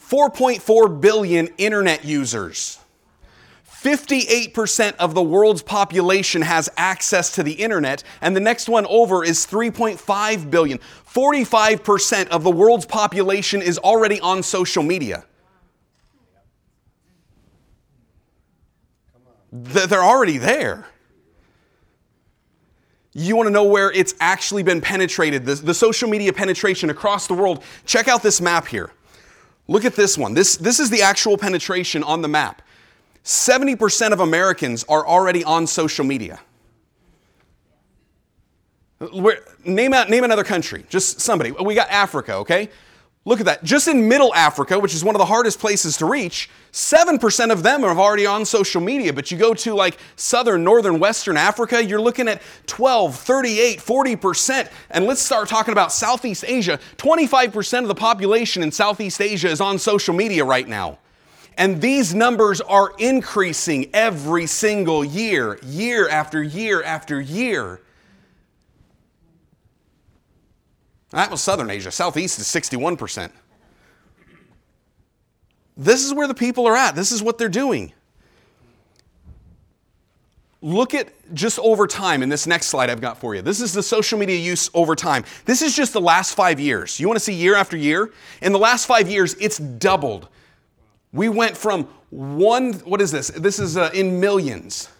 4.4 0.00 1.02
billion 1.02 1.48
internet 1.58 2.06
users. 2.06 2.78
58% 3.70 4.96
of 4.96 5.12
the 5.12 5.22
world's 5.22 5.62
population 5.62 6.40
has 6.40 6.70
access 6.78 7.34
to 7.34 7.42
the 7.42 7.52
internet, 7.52 8.02
and 8.22 8.34
the 8.34 8.40
next 8.40 8.70
one 8.70 8.86
over 8.86 9.22
is 9.22 9.46
3.5 9.46 10.50
billion. 10.50 10.78
45% 10.78 12.28
of 12.28 12.42
the 12.42 12.50
world's 12.50 12.86
population 12.86 13.60
is 13.60 13.76
already 13.76 14.18
on 14.20 14.42
social 14.42 14.82
media. 14.82 15.26
They're 19.52 20.02
already 20.02 20.38
there. 20.38 20.86
You 23.12 23.34
want 23.34 23.48
to 23.48 23.50
know 23.50 23.64
where 23.64 23.90
it's 23.90 24.14
actually 24.20 24.62
been 24.62 24.80
penetrated, 24.80 25.44
the, 25.44 25.56
the, 25.56 25.74
social 25.74 26.08
media 26.08 26.32
penetration 26.32 26.90
across 26.90 27.26
the 27.26 27.34
world? 27.34 27.64
Check 27.84 28.06
out 28.06 28.22
this 28.22 28.40
map 28.40 28.68
here. 28.68 28.92
Look 29.66 29.84
at 29.84 29.96
this 29.96 30.16
one. 30.16 30.34
This, 30.34 30.56
this 30.56 30.78
is 30.78 30.90
the 30.90 31.02
actual 31.02 31.36
penetration 31.36 32.04
on 32.04 32.22
the 32.22 32.28
map. 32.28 32.62
70% 33.24 34.12
of 34.12 34.20
Americans 34.20 34.84
are 34.88 35.06
already 35.06 35.42
on 35.42 35.66
social 35.66 36.04
media. 36.04 36.38
Where, 39.12 39.40
name, 39.64 39.92
out, 39.92 40.08
name 40.08 40.24
another 40.24 40.44
country, 40.44 40.84
just 40.88 41.20
somebody. 41.20 41.50
We 41.50 41.74
got 41.74 41.90
Africa, 41.90 42.34
okay? 42.36 42.70
Look 43.26 43.38
at 43.38 43.46
that. 43.46 43.62
Just 43.62 43.86
in 43.86 44.08
Middle 44.08 44.34
Africa, 44.34 44.78
which 44.78 44.94
is 44.94 45.04
one 45.04 45.14
of 45.14 45.18
the 45.18 45.26
hardest 45.26 45.58
places 45.58 45.98
to 45.98 46.06
reach, 46.06 46.48
7% 46.72 47.52
of 47.52 47.62
them 47.62 47.84
are 47.84 47.94
already 47.94 48.24
on 48.24 48.46
social 48.46 48.80
media. 48.80 49.12
But 49.12 49.30
you 49.30 49.36
go 49.36 49.52
to 49.52 49.74
like 49.74 49.98
Southern, 50.16 50.64
Northern, 50.64 50.98
Western 50.98 51.36
Africa, 51.36 51.84
you're 51.84 52.00
looking 52.00 52.28
at 52.28 52.40
12, 52.66 53.14
38, 53.14 53.78
40%. 53.78 54.70
And 54.90 55.04
let's 55.04 55.20
start 55.20 55.50
talking 55.50 55.72
about 55.72 55.92
Southeast 55.92 56.44
Asia. 56.46 56.80
25% 56.96 57.82
of 57.82 57.88
the 57.88 57.94
population 57.94 58.62
in 58.62 58.72
Southeast 58.72 59.20
Asia 59.20 59.48
is 59.48 59.60
on 59.60 59.78
social 59.78 60.14
media 60.14 60.42
right 60.42 60.66
now. 60.66 60.98
And 61.58 61.82
these 61.82 62.14
numbers 62.14 62.62
are 62.62 62.94
increasing 62.98 63.90
every 63.92 64.46
single 64.46 65.04
year, 65.04 65.58
year 65.62 66.08
after 66.08 66.42
year 66.42 66.82
after 66.82 67.20
year. 67.20 67.82
That 71.10 71.30
was 71.30 71.42
Southern 71.42 71.70
Asia. 71.70 71.90
Southeast 71.90 72.38
is 72.38 72.46
61%. 72.46 73.30
This 75.76 76.04
is 76.04 76.14
where 76.14 76.28
the 76.28 76.34
people 76.34 76.66
are 76.66 76.76
at. 76.76 76.94
This 76.94 77.10
is 77.10 77.22
what 77.22 77.38
they're 77.38 77.48
doing. 77.48 77.92
Look 80.62 80.92
at 80.94 81.08
just 81.34 81.58
over 81.58 81.86
time 81.86 82.22
in 82.22 82.28
this 82.28 82.46
next 82.46 82.66
slide 82.66 82.90
I've 82.90 83.00
got 83.00 83.16
for 83.18 83.34
you. 83.34 83.40
This 83.40 83.60
is 83.60 83.72
the 83.72 83.82
social 83.82 84.18
media 84.18 84.36
use 84.36 84.68
over 84.74 84.94
time. 84.94 85.24
This 85.46 85.62
is 85.62 85.74
just 85.74 85.94
the 85.94 86.00
last 86.00 86.34
five 86.34 86.60
years. 86.60 87.00
You 87.00 87.08
want 87.08 87.16
to 87.16 87.24
see 87.24 87.32
year 87.32 87.54
after 87.54 87.76
year? 87.78 88.12
In 88.42 88.52
the 88.52 88.58
last 88.58 88.84
five 88.84 89.08
years, 89.08 89.34
it's 89.40 89.56
doubled. 89.56 90.28
We 91.12 91.28
went 91.30 91.56
from 91.56 91.84
one, 92.10 92.74
what 92.80 93.00
is 93.00 93.10
this? 93.10 93.28
This 93.28 93.58
is 93.58 93.76
uh, 93.76 93.90
in 93.94 94.20
millions 94.20 94.90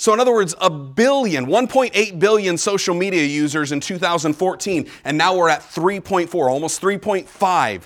so, 0.00 0.14
in 0.14 0.18
other 0.18 0.32
words, 0.32 0.54
a 0.62 0.70
billion, 0.70 1.44
1.8 1.44 2.18
billion 2.18 2.56
social 2.56 2.94
media 2.94 3.22
users 3.22 3.70
in 3.70 3.80
2014, 3.80 4.88
and 5.04 5.18
now 5.18 5.36
we're 5.36 5.50
at 5.50 5.60
3.4, 5.60 6.34
almost 6.48 6.80
3.5 6.80 7.82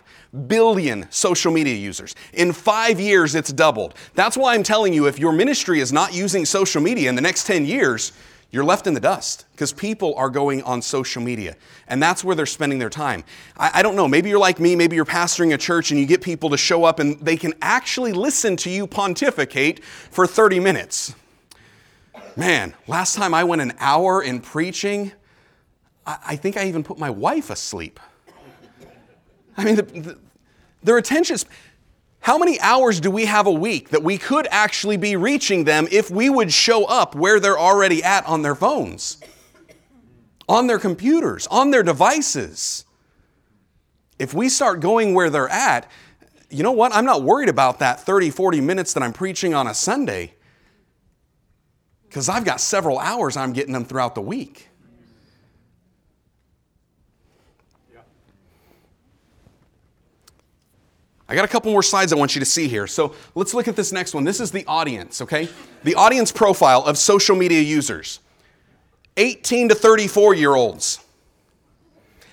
billion 0.47 1.11
social 1.11 1.50
media 1.50 1.75
users. 1.75 2.14
In 2.33 2.52
five 2.52 3.00
years, 3.00 3.35
it's 3.35 3.52
doubled. 3.52 3.94
That's 4.14 4.37
why 4.37 4.54
I'm 4.54 4.62
telling 4.62 4.94
you 4.94 5.09
if 5.09 5.18
your 5.18 5.33
ministry 5.33 5.80
is 5.80 5.92
not 5.92 6.14
using 6.14 6.44
social 6.44 6.80
media 6.80 7.09
in 7.09 7.16
the 7.16 7.21
next 7.21 7.49
10 7.49 7.66
years, 7.66 8.12
You're 8.52 8.62
left 8.62 8.87
in 8.87 8.94
the 8.94 9.00
dust 9.00 9.47
because 9.50 9.73
people 9.73 10.14
are 10.14 10.30
going 10.30 10.62
on 10.62 10.80
social 10.80 11.21
media 11.21 11.56
and 11.88 12.00
that's 12.00 12.23
where 12.23 12.37
they're 12.37 12.47
spending 12.47 12.78
their 12.78 12.88
time. 12.88 13.25
I, 13.56 13.80
I, 13.80 13.83
don't 13.83 13.97
know, 13.97 14.06
maybe 14.06 14.28
you're 14.28 14.38
like 14.38 14.61
me, 14.61 14.76
maybe 14.76 14.94
you're 14.94 15.04
pastoring 15.04 15.52
a 15.52 15.59
church 15.59 15.90
and 15.90 15.99
you 15.99 16.06
get 16.06 16.23
people 16.23 16.50
to 16.50 16.56
show 16.56 16.85
up 16.85 17.00
and 17.00 17.18
they 17.18 17.37
can 17.37 17.54
actually 17.61 18.12
listen 18.12 18.56
to 18.59 18.71
you 18.71 18.87
pontificate 18.87 19.83
for 19.85 20.25
30 20.25 20.61
minutes. 20.61 21.16
Man, 22.37 22.75
last 22.88 23.14
time 23.14 23.33
I 23.33 23.45
went 23.45 23.62
an 23.62 23.73
hour 23.79 24.23
in 24.23 24.41
preaching, 24.41 25.12
I, 26.07 26.19
I 26.29 26.37
think 26.37 26.57
I 26.57 26.67
even 26.67 26.83
put 26.83 26.99
my 26.99 27.11
wife 27.11 27.50
asleep. 27.50 28.00
I 29.57 29.64
mean, 29.64 29.76
the, 29.76 29.83
the, 29.83 30.19
their 30.83 30.99
attention 30.99 31.37
how 32.25 32.38
many 32.38 32.59
hours 32.61 33.00
do 33.00 33.11
we 33.11 33.26
have 33.26 33.47
a 33.47 33.53
week 33.53 33.91
that 33.91 34.03
we 34.03 34.17
could 34.17 34.49
actually 34.50 34.97
be 34.97 35.14
reaching 35.14 35.64
them 35.64 35.87
if 35.93 36.11
we 36.11 36.31
would 36.31 36.50
show 36.50 36.87
up 36.87 37.14
where 37.14 37.38
they're 37.38 37.59
already 37.59 38.03
at 38.03 38.25
on 38.25 38.41
their 38.41 38.55
phones, 38.55 39.19
on 40.49 40.67
their 40.67 40.79
computers, 40.79 41.47
on 41.49 41.71
their 41.71 41.83
devices? 41.83 42.87
If 44.19 44.33
we 44.33 44.49
start 44.49 44.81
going 44.81 45.12
where 45.12 45.29
they're 45.29 45.50
at, 45.50 45.87
you 46.49 46.62
know 46.62 46.73
what? 46.73 46.95
I'm 46.95 47.05
not 47.05 47.23
worried 47.23 47.50
about 47.50 47.81
that 47.81 48.00
30, 48.00 48.31
40 48.31 48.59
minutes 48.62 48.95
that 48.95 49.03
I'm 49.03 49.12
preaching 49.12 49.53
on 49.53 49.67
a 49.67 49.75
Sunday 49.75 50.33
because 52.14 52.28
I've 52.28 52.44
got 52.44 52.61
several 52.61 53.00
hours 53.00 53.37
I'm 53.37 53.52
getting 53.52 53.73
them 53.73 53.85
throughout 53.85 54.14
the 54.14 54.21
week. 54.21 54.68
I 61.28 61.35
got 61.35 61.44
a 61.44 61.49
couple 61.49 61.73
more 61.73 61.83
slides 61.83 62.12
I 62.12 62.16
want 62.16 62.37
you 62.37 62.38
to 62.38 62.44
see 62.44 62.68
here. 62.68 62.87
So 62.87 63.16
let's 63.35 63.52
look 63.52 63.66
at 63.66 63.75
this 63.75 63.90
next 63.90 64.14
one. 64.14 64.23
This 64.23 64.38
is 64.38 64.52
the 64.52 64.64
audience, 64.66 65.23
okay? 65.23 65.49
The 65.83 65.97
audience 65.97 66.30
profile 66.30 66.85
of 66.85 66.97
social 66.99 67.35
media 67.35 67.61
users 67.61 68.21
18 69.16 69.71
to 69.71 69.75
34 69.75 70.35
year 70.35 70.54
olds. 70.54 71.00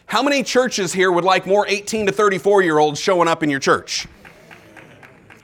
How 0.05 0.21
many 0.21 0.43
churches 0.43 0.93
here 0.93 1.11
would 1.11 1.23
like 1.23 1.47
more 1.47 1.65
18 1.67 2.05
to 2.05 2.11
34 2.11 2.61
year 2.61 2.77
olds 2.77 2.99
showing 2.99 3.27
up 3.27 3.41
in 3.41 3.49
your 3.49 3.59
church? 3.59 4.07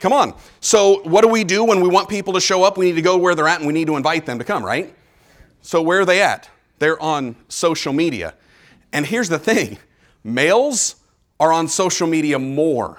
Come 0.00 0.12
on. 0.12 0.34
So, 0.60 1.02
what 1.02 1.22
do 1.22 1.28
we 1.28 1.44
do 1.44 1.64
when 1.64 1.80
we 1.80 1.88
want 1.88 2.08
people 2.08 2.32
to 2.34 2.40
show 2.40 2.62
up? 2.62 2.78
We 2.78 2.86
need 2.86 2.96
to 2.96 3.02
go 3.02 3.16
where 3.16 3.34
they're 3.34 3.48
at 3.48 3.58
and 3.58 3.66
we 3.66 3.72
need 3.72 3.86
to 3.88 3.96
invite 3.96 4.26
them 4.26 4.38
to 4.38 4.44
come, 4.44 4.64
right? 4.64 4.94
So, 5.62 5.82
where 5.82 6.00
are 6.00 6.04
they 6.04 6.22
at? 6.22 6.48
They're 6.78 7.00
on 7.02 7.36
social 7.48 7.92
media. 7.92 8.34
And 8.92 9.04
here's 9.04 9.28
the 9.28 9.38
thing 9.38 9.78
males 10.22 10.96
are 11.40 11.52
on 11.52 11.68
social 11.68 12.06
media 12.06 12.38
more 12.38 12.98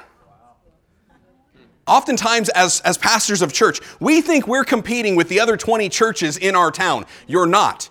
Oftentimes, 1.90 2.50
as, 2.50 2.82
as 2.82 3.00
pastors 3.00 3.42
of 3.42 3.52
church, 3.52 3.80
we 4.00 4.22
think 4.22 4.48
we're 4.48 4.64
competing 4.64 5.16
with 5.16 5.28
the 5.28 5.40
other 5.40 5.58
20 5.58 5.90
churches 5.90 6.38
in 6.38 6.56
our 6.56 6.70
town. 6.70 7.04
You're 7.26 7.48
not. 7.48 7.90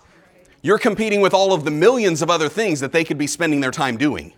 You're 0.61 0.79
competing 0.79 1.19
with 1.19 1.33
all 1.33 1.51
of 1.51 1.65
the 1.65 1.71
millions 1.71 2.21
of 2.21 2.29
other 2.29 2.47
things 2.47 2.79
that 2.79 2.93
they 2.93 3.03
could 3.03 3.17
be 3.17 3.27
spending 3.27 3.59
their 3.59 3.71
time 3.71 3.97
doing. 3.97 4.33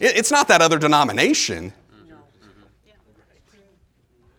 It's 0.00 0.32
not 0.32 0.48
that 0.48 0.60
other 0.60 0.80
denomination. 0.80 1.72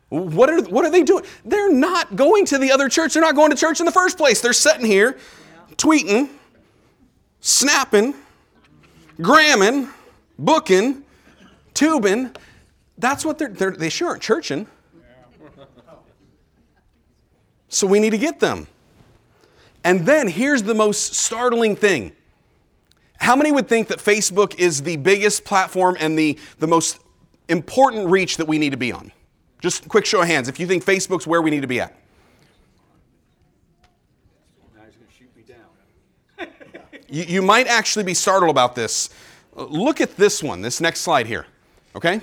What 0.10 0.50
are, 0.50 0.62
what 0.64 0.86
are 0.86 0.92
they 0.92 1.04
doing? 1.04 1.26
They're 1.44 1.72
not 1.72 2.16
going 2.16 2.46
to 2.46 2.58
the 2.58 2.72
other 2.72 2.88
church. 2.88 3.14
They're 3.14 3.24
not 3.24 3.36
going 3.36 3.52
to 3.52 3.58
church 3.58 3.80
in 3.80 3.86
the 3.86 3.92
first 3.92 4.18
place. 4.18 4.40
They're 4.40 4.54
sitting 4.54 4.86
here, 4.86 5.18
tweeting, 5.76 6.30
snapping, 7.42 8.14
gramming, 9.22 9.90
booking, 10.40 11.04
tubing, 11.74 12.32
that's 12.98 13.24
what 13.24 13.38
they're, 13.38 13.50
they're 13.50 13.72
they 13.72 13.90
sure 13.90 14.10
aren't 14.10 14.22
churching. 14.22 14.68
So 17.70 17.86
we 17.86 18.00
need 18.00 18.12
to 18.12 18.18
get 18.18 18.40
them. 18.40 18.68
And 19.84 20.06
then 20.06 20.28
here's 20.28 20.64
the 20.64 20.74
most 20.74 21.16
startling 21.16 21.76
thing. 21.76 22.14
How 23.20 23.36
many 23.36 23.52
would 23.52 23.68
think 23.68 23.90
that 23.90 24.00
Facebook 24.00 24.58
is 24.58 24.84
the 24.84 24.98
biggest 24.98 25.44
platform 25.44 25.98
and 26.00 26.18
the, 26.18 26.40
the 26.60 26.68
most 26.68 27.00
important 27.50 28.10
reach 28.10 28.38
that 28.38 28.48
we 28.48 28.58
need 28.58 28.72
to 28.72 28.78
be 28.78 28.92
on? 28.92 29.12
Just 29.60 29.88
quick 29.90 30.06
show 30.06 30.22
of 30.22 30.28
hands 30.28 30.48
if 30.48 30.60
you 30.60 30.68
think 30.68 30.86
Facebook's 30.86 31.26
where 31.26 31.42
we 31.42 31.50
need 31.50 31.62
to 31.62 31.68
be 31.68 31.80
at. 31.80 31.96
you, 37.10 37.24
you 37.24 37.42
might 37.42 37.68
actually 37.68 38.04
be 38.04 38.14
startled 38.14 38.52
about 38.52 38.76
this. 38.76 39.10
Look 39.56 40.02
at 40.02 40.16
this 40.18 40.44
one, 40.44 40.62
this 40.62 40.80
next 40.80 41.02
slide 41.02 41.26
here, 41.26 41.48
okay? 41.96 42.22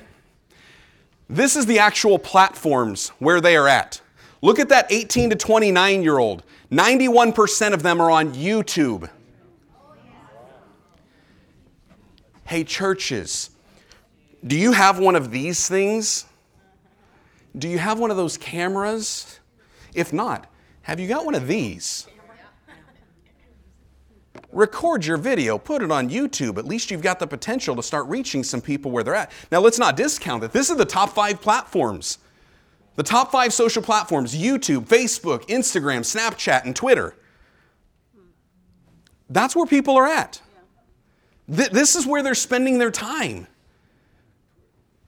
This 1.29 1.57
is 1.57 1.67
the 1.67 1.79
actual 1.79 2.19
platforms 2.19 3.09
where 3.19 3.41
they 3.41 3.57
are 3.57 3.67
at. 3.67 4.01
Look 4.43 4.59
at 4.59 4.69
that 4.69 4.87
18 4.91 5.31
to 5.31 5.37
29 5.37 6.03
year 6.03 6.19
old. 6.19 6.45
91% 6.71 7.73
of 7.73 7.83
them 7.83 8.01
are 8.01 8.11
on 8.11 8.35
YouTube. 8.35 9.09
Hey, 12.47 12.63
churches, 12.63 13.51
do 14.47 14.57
you 14.57 14.73
have 14.73 14.99
one 14.99 15.17
of 15.17 15.31
these 15.31 15.67
things? 15.67 16.27
Do 17.57 17.69
you 17.69 17.79
have 17.79 17.99
one 17.99 18.11
of 18.11 18.17
those 18.17 18.37
cameras? 18.37 19.41
If 19.95 20.13
not, 20.13 20.51
have 20.83 20.99
you 20.99 21.09
got 21.09 21.25
one 21.25 21.35
of 21.35 21.47
these? 21.47 22.07
record 24.55 25.05
your 25.05 25.17
video, 25.17 25.59
put 25.59 25.83
it 25.83 25.91
on 25.91 26.09
YouTube. 26.09 26.59
At 26.59 26.65
least 26.65 26.91
you've 26.91 27.03
got 27.03 27.19
the 27.19 27.27
potential 27.27 27.77
to 27.77 27.83
start 27.83 28.07
reaching 28.07 28.43
some 28.43 28.61
people 28.61 28.91
where 28.91 29.05
they're 29.05 29.15
at. 29.15 29.33
Now, 29.51 29.61
let's 29.61 29.79
not 29.79 29.97
discount 29.97 30.41
that. 30.43 30.53
This 30.53 30.71
is 30.71 30.77
the 30.77 30.85
top 30.85 31.11
five 31.11 31.41
platforms. 31.41 32.19
The 32.97 33.03
top 33.03 33.33
five 33.33 33.53
social 33.53 33.83
platforms 33.83 34.35
YouTube, 34.35 34.87
Facebook, 34.87 35.47
Instagram, 35.49 36.01
Snapchat, 36.01 36.65
and 36.65 36.75
Twitter. 36.75 37.17
That's 39.29 39.57
where 39.57 39.67
people 39.67 39.97
are 39.97 40.07
at. 40.07 40.41
Th- 41.55 41.71
this 41.71 41.97
is 41.97 42.07
where 42.07 42.23
they're 42.23 42.35
spending 42.35 42.79
their 42.79 42.93
time. 42.93 43.49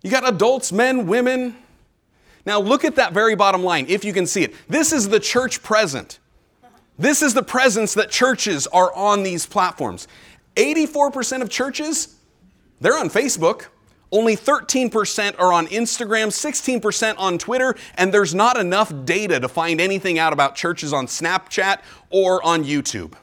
You 0.02 0.10
got 0.10 0.28
adults, 0.28 0.72
men, 0.72 1.06
women. 1.06 1.56
Now, 2.46 2.60
look 2.60 2.84
at 2.84 2.94
that 2.94 3.12
very 3.12 3.34
bottom 3.34 3.64
line, 3.64 3.86
if 3.88 4.04
you 4.04 4.12
can 4.12 4.26
see 4.26 4.44
it. 4.44 4.54
This 4.68 4.92
is 4.92 5.08
the 5.08 5.18
church 5.18 5.62
present. 5.62 6.20
This 6.96 7.20
is 7.20 7.34
the 7.34 7.42
presence 7.42 7.92
that 7.94 8.10
churches 8.10 8.66
are 8.68 8.94
on 8.94 9.24
these 9.24 9.44
platforms. 9.44 10.06
84% 10.54 11.42
of 11.42 11.50
churches, 11.50 12.16
they're 12.80 12.98
on 12.98 13.10
Facebook. 13.10 13.66
Only 14.12 14.36
13% 14.36 15.38
are 15.38 15.52
on 15.52 15.66
Instagram, 15.66 16.28
16% 16.28 17.14
on 17.18 17.38
Twitter, 17.38 17.74
and 17.96 18.14
there's 18.14 18.34
not 18.34 18.56
enough 18.56 18.92
data 19.04 19.40
to 19.40 19.48
find 19.48 19.80
anything 19.80 20.18
out 20.18 20.32
about 20.32 20.54
churches 20.54 20.92
on 20.92 21.06
Snapchat 21.06 21.80
or 22.10 22.42
on 22.44 22.64
YouTube. 22.64 23.14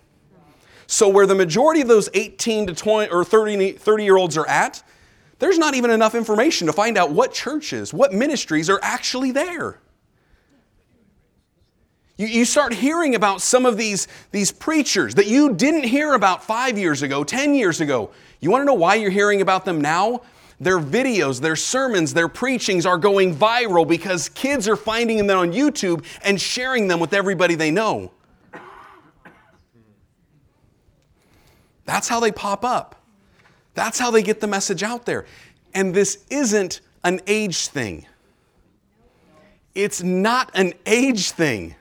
So, 0.86 1.08
where 1.08 1.26
the 1.26 1.36
majority 1.36 1.80
of 1.80 1.88
those 1.88 2.10
18 2.14 2.68
to 2.68 2.76
20 2.76 3.10
or 3.10 3.24
30, 3.24 3.72
30 3.72 4.04
year 4.04 4.18
olds 4.18 4.38
are 4.38 4.48
at, 4.48 4.84
there's 5.40 5.58
not 5.58 5.76
even 5.76 5.92
enough 5.92 6.16
information 6.16 6.68
to 6.68 6.74
find 6.74 6.98
out 6.98 7.12
what 7.12 7.34
churches, 7.34 7.94
what 7.94 8.14
ministries 8.14 8.70
are 8.70 8.80
actually 8.82 9.32
there. 9.32 9.80
You, 12.18 12.28
you 12.28 12.46
start 12.46 12.74
hearing 12.74 13.16
about 13.16 13.42
some 13.42 13.66
of 13.66 13.78
these, 13.78 14.08
these 14.32 14.52
preachers 14.52 15.16
that 15.16 15.28
you 15.28 15.54
didn't 15.54 15.84
hear 15.84 16.14
about 16.14 16.44
five 16.44 16.78
years 16.78 17.02
ago, 17.02 17.24
10 17.24 17.56
years 17.56 17.82
ago. 17.82 18.12
You 18.40 18.52
want 18.52 18.62
to 18.62 18.66
know 18.66 18.74
why 18.76 18.96
you're 18.96 19.10
hearing 19.10 19.42
about 19.42 19.66
them 19.66 19.82
now? 19.82 20.22
Their 20.60 20.80
videos, 20.80 21.42
their 21.42 21.56
sermons, 21.56 22.14
their 22.14 22.28
preachings 22.28 22.86
are 22.86 22.98
going 22.98 23.36
viral 23.36 23.88
because 23.88 24.30
kids 24.30 24.68
are 24.68 24.76
finding 24.76 25.26
them 25.26 25.38
on 25.38 25.52
YouTube 25.52 26.06
and 26.24 26.40
sharing 26.40 26.88
them 26.88 27.00
with 27.00 27.14
everybody 27.14 27.56
they 27.56 27.72
know. 27.72 28.12
That's 31.86 32.08
how 32.08 32.20
they 32.20 32.32
pop 32.32 32.64
up. 32.64 33.03
That's 33.74 34.00
how 34.00 34.12
they 34.12 34.22
get 34.22 34.40
the 34.40 34.48
message 34.48 34.84
out 34.84 35.06
there. 35.06 35.26
And 35.74 35.94
this 35.94 36.24
isn't 36.30 36.82
an 37.04 37.22
age 37.28 37.68
thing. 37.68 38.06
It's 39.76 40.04
not 40.04 40.52
an 40.54 40.74
age 40.86 41.32
thing. 41.32 41.76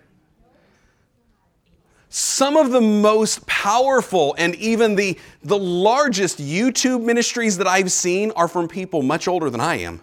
Some 2.08 2.56
of 2.56 2.70
the 2.70 2.80
most 2.80 3.46
powerful 3.46 4.34
and 4.36 4.54
even 4.56 4.96
the, 4.96 5.18
the 5.42 5.58
largest 5.58 6.38
YouTube 6.38 7.02
ministries 7.02 7.56
that 7.58 7.66
I've 7.66 7.90
seen 7.90 8.32
are 8.32 8.48
from 8.48 8.68
people 8.68 9.02
much 9.02 9.28
older 9.28 9.48
than 9.48 9.60
I 9.60 9.76
am. 9.76 10.02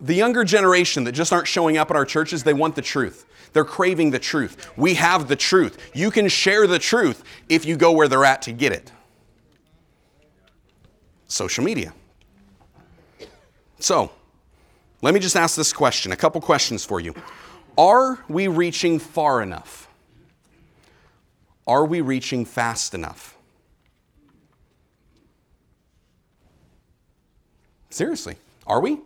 The 0.00 0.14
younger 0.14 0.44
generation 0.44 1.04
that 1.04 1.12
just 1.12 1.32
aren't 1.32 1.48
showing 1.48 1.76
up 1.76 1.90
at 1.90 1.96
our 1.96 2.04
churches, 2.04 2.44
they 2.44 2.54
want 2.54 2.76
the 2.76 2.82
truth. 2.82 3.26
They're 3.52 3.64
craving 3.64 4.10
the 4.10 4.18
truth. 4.18 4.70
We 4.76 4.94
have 4.94 5.28
the 5.28 5.36
truth. 5.36 5.90
You 5.94 6.10
can 6.10 6.28
share 6.28 6.66
the 6.66 6.78
truth 6.78 7.24
if 7.48 7.64
you 7.64 7.76
go 7.76 7.92
where 7.92 8.06
they're 8.06 8.24
at 8.24 8.42
to 8.42 8.52
get 8.52 8.72
it. 8.72 8.92
Social 11.26 11.64
media. 11.64 11.92
So, 13.80 14.10
let 15.02 15.14
me 15.14 15.20
just 15.20 15.36
ask 15.36 15.56
this 15.56 15.72
question 15.72 16.12
a 16.12 16.16
couple 16.16 16.40
questions 16.40 16.84
for 16.84 17.00
you. 17.00 17.14
Are 17.76 18.18
we 18.28 18.48
reaching 18.48 18.98
far 18.98 19.42
enough? 19.42 19.88
Are 21.66 21.84
we 21.84 22.00
reaching 22.00 22.44
fast 22.44 22.94
enough? 22.94 23.36
Seriously, 27.90 28.36
are 28.66 28.80
we? 28.80 28.98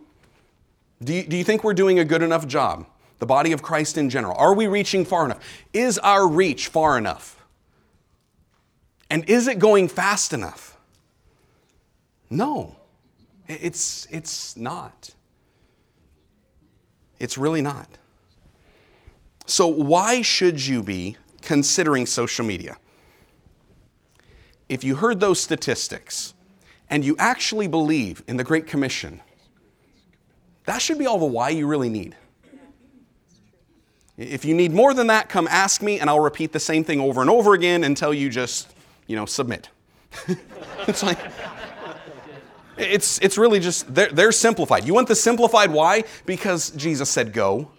Do 1.01 1.13
you, 1.13 1.23
do 1.23 1.37
you 1.37 1.43
think 1.43 1.63
we're 1.63 1.73
doing 1.73 1.99
a 1.99 2.05
good 2.05 2.21
enough 2.21 2.47
job? 2.47 2.85
The 3.19 3.25
body 3.25 3.51
of 3.51 3.61
Christ 3.61 3.97
in 3.97 4.09
general. 4.09 4.35
Are 4.37 4.53
we 4.53 4.67
reaching 4.67 5.05
far 5.05 5.25
enough? 5.25 5.39
Is 5.71 5.97
our 5.99 6.27
reach 6.27 6.67
far 6.67 6.97
enough? 6.97 7.43
And 9.09 9.29
is 9.29 9.47
it 9.47 9.59
going 9.59 9.87
fast 9.87 10.33
enough? 10.33 10.77
No, 12.29 12.75
it's, 13.47 14.07
it's 14.09 14.57
not. 14.57 15.11
It's 17.19 17.37
really 17.37 17.61
not. 17.61 17.87
So, 19.45 19.67
why 19.67 20.21
should 20.21 20.65
you 20.65 20.81
be 20.81 21.17
considering 21.41 22.05
social 22.05 22.45
media? 22.45 22.77
If 24.69 24.83
you 24.83 24.95
heard 24.95 25.19
those 25.19 25.39
statistics 25.39 26.33
and 26.89 27.05
you 27.05 27.15
actually 27.19 27.67
believe 27.67 28.23
in 28.27 28.37
the 28.37 28.43
Great 28.43 28.65
Commission, 28.65 29.21
that 30.65 30.81
should 30.81 30.97
be 30.97 31.05
all 31.05 31.19
the 31.19 31.25
why 31.25 31.49
you 31.49 31.67
really 31.67 31.89
need. 31.89 32.15
If 34.17 34.45
you 34.45 34.53
need 34.53 34.71
more 34.71 34.93
than 34.93 35.07
that, 35.07 35.27
come 35.27 35.47
ask 35.49 35.81
me 35.81 35.99
and 35.99 36.09
I'll 36.09 36.19
repeat 36.19 36.51
the 36.51 36.59
same 36.59 36.83
thing 36.83 36.99
over 36.99 37.21
and 37.21 37.29
over 37.29 37.53
again 37.53 37.83
until 37.83 38.13
you 38.13 38.29
just, 38.29 38.73
you 39.07 39.15
know, 39.15 39.25
submit. 39.25 39.69
it's 40.87 41.01
like, 41.01 41.17
it's, 42.77 43.19
it's 43.19 43.37
really 43.37 43.59
just, 43.59 43.93
they're, 43.93 44.09
they're 44.09 44.31
simplified. 44.31 44.85
You 44.85 44.93
want 44.93 45.07
the 45.07 45.15
simplified 45.15 45.71
why? 45.71 46.03
Because 46.25 46.69
Jesus 46.71 47.09
said 47.09 47.33
go. 47.33 47.71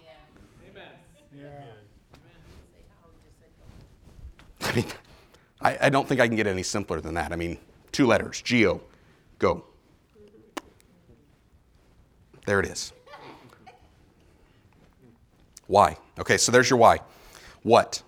I 4.61 4.75
mean, 4.75 4.87
I, 5.61 5.79
I 5.83 5.89
don't 5.89 6.09
think 6.09 6.21
I 6.21 6.27
can 6.27 6.37
get 6.37 6.47
any 6.47 6.63
simpler 6.63 7.01
than 7.01 7.15
that. 7.15 7.33
I 7.33 7.37
mean, 7.37 7.59
two 7.93 8.07
letters, 8.07 8.41
G-O, 8.43 8.81
go. 9.39 9.65
There 12.45 12.61
it 12.61 12.67
is. 12.67 12.93
Why? 15.67 15.97
Okay, 16.19 16.37
so 16.37 16.53
there's 16.53 16.69
your 16.69 16.79
why. 16.79 17.01
What? 17.63 18.03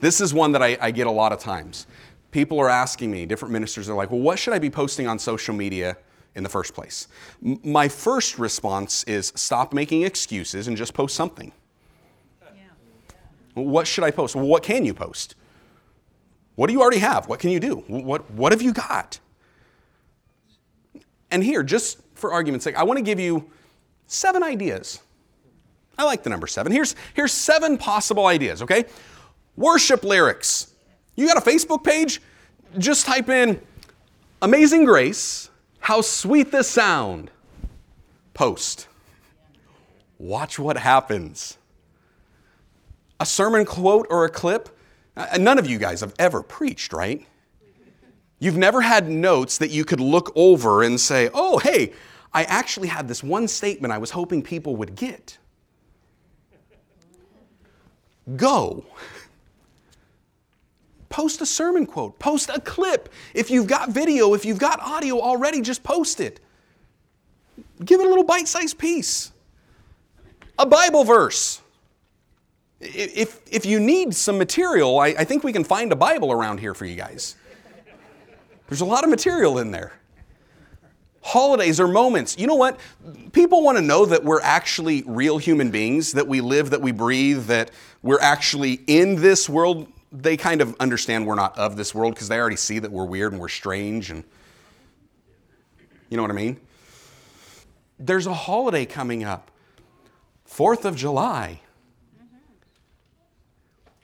This 0.00 0.20
is 0.20 0.34
one 0.34 0.52
that 0.52 0.62
I, 0.62 0.76
I, 0.80 0.90
get 0.90 1.06
a 1.06 1.10
lot 1.10 1.32
of 1.32 1.38
times. 1.38 1.86
People 2.30 2.58
are 2.58 2.68
asking 2.68 3.10
me, 3.10 3.26
different 3.26 3.52
ministers 3.52 3.88
are 3.88 3.94
like, 3.94 4.10
well, 4.10 4.20
what 4.20 4.38
should 4.38 4.54
I 4.54 4.58
be 4.58 4.70
posting 4.70 5.06
on 5.06 5.18
social 5.18 5.54
media 5.54 5.96
in 6.34 6.42
the 6.42 6.48
first 6.48 6.74
place? 6.74 7.06
M- 7.44 7.60
my 7.62 7.86
first 7.86 8.38
response 8.38 9.04
is 9.04 9.32
stop 9.36 9.72
making 9.72 10.02
excuses 10.02 10.68
and 10.68 10.76
just 10.76 10.94
post 10.94 11.14
something. 11.14 11.52
Yeah. 12.42 12.62
What 13.54 13.86
should 13.86 14.04
I 14.04 14.10
post? 14.10 14.34
Well, 14.34 14.46
what 14.46 14.62
can 14.62 14.84
you 14.84 14.94
post? 14.94 15.36
What 16.56 16.66
do 16.66 16.72
you 16.72 16.80
already 16.80 16.98
have? 16.98 17.28
What 17.28 17.40
can 17.40 17.50
you 17.50 17.60
do? 17.60 17.76
What, 17.86 18.30
what 18.32 18.52
have 18.52 18.62
you 18.62 18.72
got? 18.72 19.20
And 21.30 21.44
here, 21.44 21.62
just 21.62 22.00
for 22.14 22.32
argument's 22.32 22.64
sake, 22.64 22.76
I 22.76 22.82
want 22.82 22.98
to 22.98 23.04
give 23.04 23.20
you 23.20 23.50
seven 24.10 24.42
ideas. 24.42 25.00
I 25.96 26.04
like 26.04 26.22
the 26.22 26.30
number 26.30 26.46
seven. 26.46 26.72
Here's, 26.72 26.96
here's 27.14 27.32
seven 27.32 27.78
possible 27.78 28.26
ideas, 28.26 28.62
okay? 28.62 28.84
Worship 29.56 30.02
lyrics. 30.02 30.74
You 31.14 31.26
got 31.26 31.36
a 31.36 31.40
Facebook 31.40 31.84
page? 31.84 32.20
Just 32.78 33.06
type 33.06 33.28
in 33.28 33.60
Amazing 34.42 34.84
Grace, 34.84 35.50
how 35.78 36.00
sweet 36.00 36.50
the 36.50 36.62
sound. 36.62 37.30
Post. 38.32 38.88
Watch 40.18 40.58
what 40.58 40.76
happens. 40.78 41.58
A 43.18 43.26
sermon 43.26 43.66
quote 43.66 44.06
or 44.08 44.24
a 44.24 44.30
clip? 44.30 44.70
Uh, 45.16 45.36
none 45.38 45.58
of 45.58 45.66
you 45.66 45.78
guys 45.78 46.00
have 46.00 46.14
ever 46.18 46.42
preached, 46.42 46.92
right? 46.92 47.26
You've 48.38 48.56
never 48.56 48.80
had 48.80 49.10
notes 49.10 49.58
that 49.58 49.70
you 49.70 49.84
could 49.84 50.00
look 50.00 50.32
over 50.34 50.82
and 50.82 50.98
say, 50.98 51.28
oh, 51.34 51.58
hey, 51.58 51.92
I 52.32 52.44
actually 52.44 52.88
had 52.88 53.08
this 53.08 53.22
one 53.22 53.48
statement 53.48 53.92
I 53.92 53.98
was 53.98 54.10
hoping 54.10 54.42
people 54.42 54.76
would 54.76 54.94
get. 54.94 55.38
Go. 58.36 58.84
Post 61.08 61.40
a 61.40 61.46
sermon 61.46 61.86
quote, 61.86 62.18
post 62.20 62.50
a 62.50 62.60
clip. 62.60 63.08
If 63.34 63.50
you've 63.50 63.66
got 63.66 63.90
video, 63.90 64.34
if 64.34 64.44
you've 64.44 64.60
got 64.60 64.80
audio 64.80 65.20
already, 65.20 65.60
just 65.60 65.82
post 65.82 66.20
it. 66.20 66.38
Give 67.84 67.98
it 67.98 68.06
a 68.06 68.08
little 68.08 68.24
bite 68.24 68.46
sized 68.46 68.78
piece. 68.78 69.32
A 70.58 70.66
Bible 70.66 71.02
verse. 71.02 71.60
If, 72.80 73.40
if 73.50 73.66
you 73.66 73.80
need 73.80 74.14
some 74.14 74.38
material, 74.38 75.00
I, 75.00 75.08
I 75.08 75.24
think 75.24 75.42
we 75.42 75.52
can 75.52 75.64
find 75.64 75.90
a 75.90 75.96
Bible 75.96 76.30
around 76.30 76.60
here 76.60 76.74
for 76.74 76.86
you 76.86 76.96
guys. 76.96 77.36
There's 78.68 78.80
a 78.80 78.86
lot 78.86 79.02
of 79.02 79.10
material 79.10 79.58
in 79.58 79.72
there 79.72 79.99
holidays 81.22 81.78
or 81.80 81.88
moments. 81.88 82.38
You 82.38 82.46
know 82.46 82.54
what? 82.54 82.78
People 83.32 83.62
want 83.62 83.78
to 83.78 83.82
know 83.82 84.06
that 84.06 84.24
we're 84.24 84.40
actually 84.40 85.02
real 85.06 85.38
human 85.38 85.70
beings, 85.70 86.12
that 86.12 86.26
we 86.26 86.40
live, 86.40 86.70
that 86.70 86.80
we 86.80 86.92
breathe, 86.92 87.46
that 87.46 87.70
we're 88.02 88.20
actually 88.20 88.80
in 88.86 89.20
this 89.20 89.48
world. 89.48 89.86
They 90.12 90.36
kind 90.36 90.60
of 90.60 90.74
understand 90.80 91.26
we're 91.26 91.34
not 91.34 91.56
of 91.58 91.76
this 91.76 91.94
world 91.94 92.14
because 92.14 92.28
they 92.28 92.38
already 92.38 92.56
see 92.56 92.78
that 92.78 92.90
we're 92.90 93.04
weird 93.04 93.32
and 93.32 93.40
we're 93.40 93.48
strange 93.48 94.10
and 94.10 94.24
you 96.08 96.16
know 96.16 96.24
what 96.24 96.32
I 96.32 96.34
mean? 96.34 96.60
There's 97.98 98.26
a 98.26 98.34
holiday 98.34 98.84
coming 98.84 99.22
up. 99.22 99.50
4th 100.48 100.84
of 100.84 100.96
July. 100.96 101.60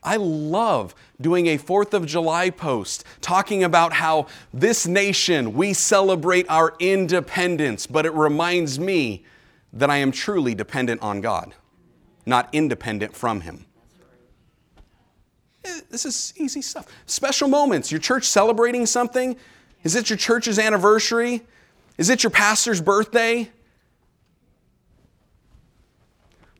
I 0.02 0.16
love 0.16 0.94
doing 1.20 1.46
a 1.46 1.58
4th 1.58 1.94
of 1.94 2.06
July 2.06 2.50
post 2.50 3.04
talking 3.20 3.64
about 3.64 3.94
how 3.94 4.26
this 4.52 4.86
nation, 4.86 5.54
we 5.54 5.72
celebrate 5.72 6.46
our 6.48 6.74
independence, 6.78 7.86
but 7.86 8.06
it 8.06 8.12
reminds 8.12 8.78
me 8.78 9.24
that 9.72 9.90
I 9.90 9.96
am 9.96 10.12
truly 10.12 10.54
dependent 10.54 11.02
on 11.02 11.20
God, 11.20 11.54
not 12.24 12.48
independent 12.52 13.16
from 13.16 13.42
Him. 13.42 13.66
Eh, 15.64 15.80
this 15.90 16.04
is 16.04 16.32
easy 16.36 16.62
stuff. 16.62 16.86
Special 17.06 17.48
moments. 17.48 17.90
Your 17.90 18.00
church 18.00 18.24
celebrating 18.24 18.86
something? 18.86 19.36
Is 19.82 19.94
it 19.94 20.10
your 20.10 20.16
church's 20.16 20.58
anniversary? 20.58 21.42
Is 21.98 22.10
it 22.10 22.22
your 22.22 22.30
pastor's 22.30 22.80
birthday? 22.80 23.50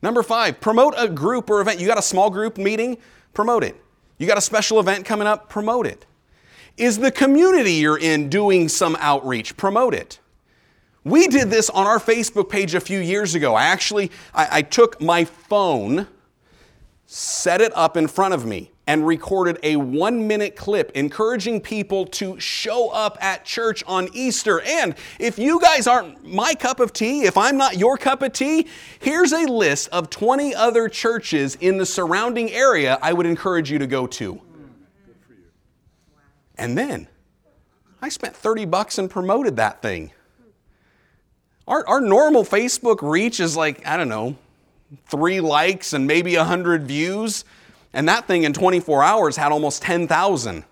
Number 0.03 0.23
five, 0.23 0.61
promote 0.61 0.95
a 0.97 1.09
group 1.09 1.51
or 1.51 1.61
event. 1.61 1.81
You 1.81 1.87
got 1.87 1.99
a 1.99 2.03
small 2.03 2.31
group 2.31 2.59
meeting? 2.59 2.99
Promote 3.33 3.65
it. 3.65 3.81
You 4.19 4.27
got 4.27 4.39
a 4.39 4.43
special 4.43 4.81
event 4.81 5.05
coming 5.05 5.27
up? 5.27 5.49
Promote 5.49 5.87
it. 5.87 6.07
Is 6.77 6.99
the 6.99 7.11
community 7.11 7.73
you're 7.73 7.99
in 7.99 8.29
doing 8.29 8.69
some 8.69 8.97
outreach? 9.01 9.57
Promote 9.57 9.95
it. 9.95 10.21
We 11.05 11.29
did 11.29 11.51
this 11.51 11.71
on 11.71 11.87
our 11.87 11.99
Facebook 11.99 12.49
page 12.51 12.75
a 12.75 12.81
few 12.81 12.99
years 12.99 13.35
ago. 13.35 13.55
I 13.55 13.65
actually 13.65 14.11
I, 14.35 14.49
I 14.59 14.63
took 14.63 15.01
my 15.01 15.25
phone, 15.25 16.09
set 17.07 17.61
it 17.61 17.73
up 17.77 17.97
in 17.97 18.09
front 18.09 18.35
of 18.35 18.45
me, 18.45 18.73
and 18.87 19.07
recorded 19.07 19.59
a 19.63 19.77
one 19.77 20.27
minute 20.27 20.55
clip 20.55 20.93
encouraging 20.95 21.61
people 21.61 22.07
to 22.07 22.39
show 22.39 22.89
up 22.91 23.19
at 23.21 23.45
church 23.45 23.83
on 23.87 24.09
Easter. 24.13 24.61
And 24.61 24.95
if 25.19 25.39
you 25.39 25.61
guys 25.61 25.87
aren't 25.87 26.25
my 26.25 26.55
cup 26.55 26.79
of 26.79 26.93
tea, 26.93 27.23
if 27.23 27.37
I'm 27.37 27.57
not 27.57 27.77
your 27.77 27.97
cup 27.97 28.23
of 28.23 28.33
tea, 28.33 28.69
here's 29.01 29.33
a 29.33 29.47
list 29.47 29.89
of 29.89 30.09
20 30.11 30.55
other 30.55 30.89
churches 30.89 31.57
in 31.57 31.79
the 31.79 31.87
surrounding 31.87 32.51
area 32.53 32.99
I 33.03 33.13
would 33.13 33.27
encourage 33.27 33.71
you 33.71 33.79
to 33.79 33.87
go 33.87 34.07
to. 34.07 34.41
And 36.59 36.79
then 36.79 37.09
I 38.01 38.09
spent 38.09 38.37
30 38.37 38.67
bucks 38.67 38.99
and 38.99 39.11
promoted 39.11 39.57
that 39.57 39.83
thing. 39.83 40.13
Our, 41.67 41.87
our 41.89 42.01
normal 42.01 42.45
Facebook 42.45 42.99
reach 43.03 43.41
is 43.41 43.57
like, 43.57 43.85
I 43.85 43.97
don't 43.97 44.09
know, 44.09 44.37
three 45.07 45.41
likes 45.41 45.93
and 45.93 46.07
maybe 46.07 46.37
100 46.37 46.87
views. 46.87 47.45
And 47.97 48.07
that 48.11 48.27
thing 48.27 48.43
in 48.43 48.53
24 48.53 49.03
hours 49.03 49.37
had 49.39 49.53
almost 49.53 49.81
10,000. 49.81 50.65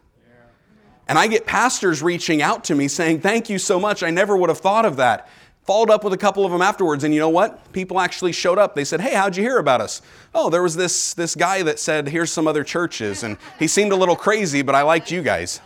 And 1.09 1.19
I 1.19 1.27
get 1.27 1.47
pastors 1.47 2.03
reaching 2.03 2.43
out 2.43 2.65
to 2.65 2.75
me 2.75 2.87
saying, 2.87 3.23
Thank 3.23 3.49
you 3.49 3.59
so 3.59 3.81
much. 3.81 4.03
I 4.03 4.11
never 4.11 4.37
would 4.37 4.51
have 4.51 4.59
thought 4.59 4.85
of 4.85 4.97
that. 4.97 5.27
Followed 5.63 5.89
up 5.89 6.05
with 6.05 6.13
a 6.13 6.19
couple 6.19 6.45
of 6.45 6.53
them 6.53 6.61
afterwards, 6.61 7.03
and 7.03 7.15
you 7.15 7.21
know 7.21 7.31
what? 7.31 7.73
People 7.73 7.99
actually 7.99 8.33
showed 8.33 8.59
up. 8.59 8.75
They 8.75 8.85
said, 8.85 9.01
Hey, 9.01 9.15
how'd 9.15 9.39
you 9.39 9.43
hear 9.43 9.57
about 9.57 9.81
us? 9.81 10.03
Oh, 10.35 10.51
there 10.51 10.63
was 10.63 10.77
this, 10.77 11.15
this 11.15 11.35
guy 11.35 11.63
that 11.63 11.79
said, 11.79 12.09
Here's 12.09 12.31
some 12.31 12.47
other 12.47 12.63
churches. 12.63 13.23
And 13.23 13.39
he 13.59 13.69
seemed 13.69 13.93
a 13.93 13.97
little 13.97 14.17
crazy, 14.17 14.61
but 14.61 14.75
I 14.75 14.83
liked 14.83 15.11
you 15.11 15.23
guys. 15.23 15.63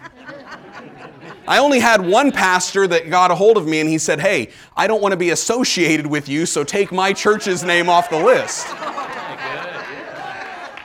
I 1.49 1.59
only 1.59 1.81
had 1.81 2.07
one 2.07 2.31
pastor 2.31 2.87
that 2.87 3.11
got 3.11 3.33
a 3.33 3.35
hold 3.35 3.57
of 3.57 3.67
me 3.67 3.81
and 3.81 3.89
he 3.89 3.99
said, 3.99 4.21
Hey, 4.21 4.51
I 4.77 4.87
don't 4.87 5.03
want 5.03 5.11
to 5.11 5.19
be 5.19 5.31
associated 5.31 6.07
with 6.07 6.29
you, 6.29 6.47
so 6.47 6.63
take 6.63 6.93
my 6.93 7.13
church's 7.13 7.65
name 7.65 7.89
off 7.89 8.11
the 8.11 8.25
list. 8.25 8.69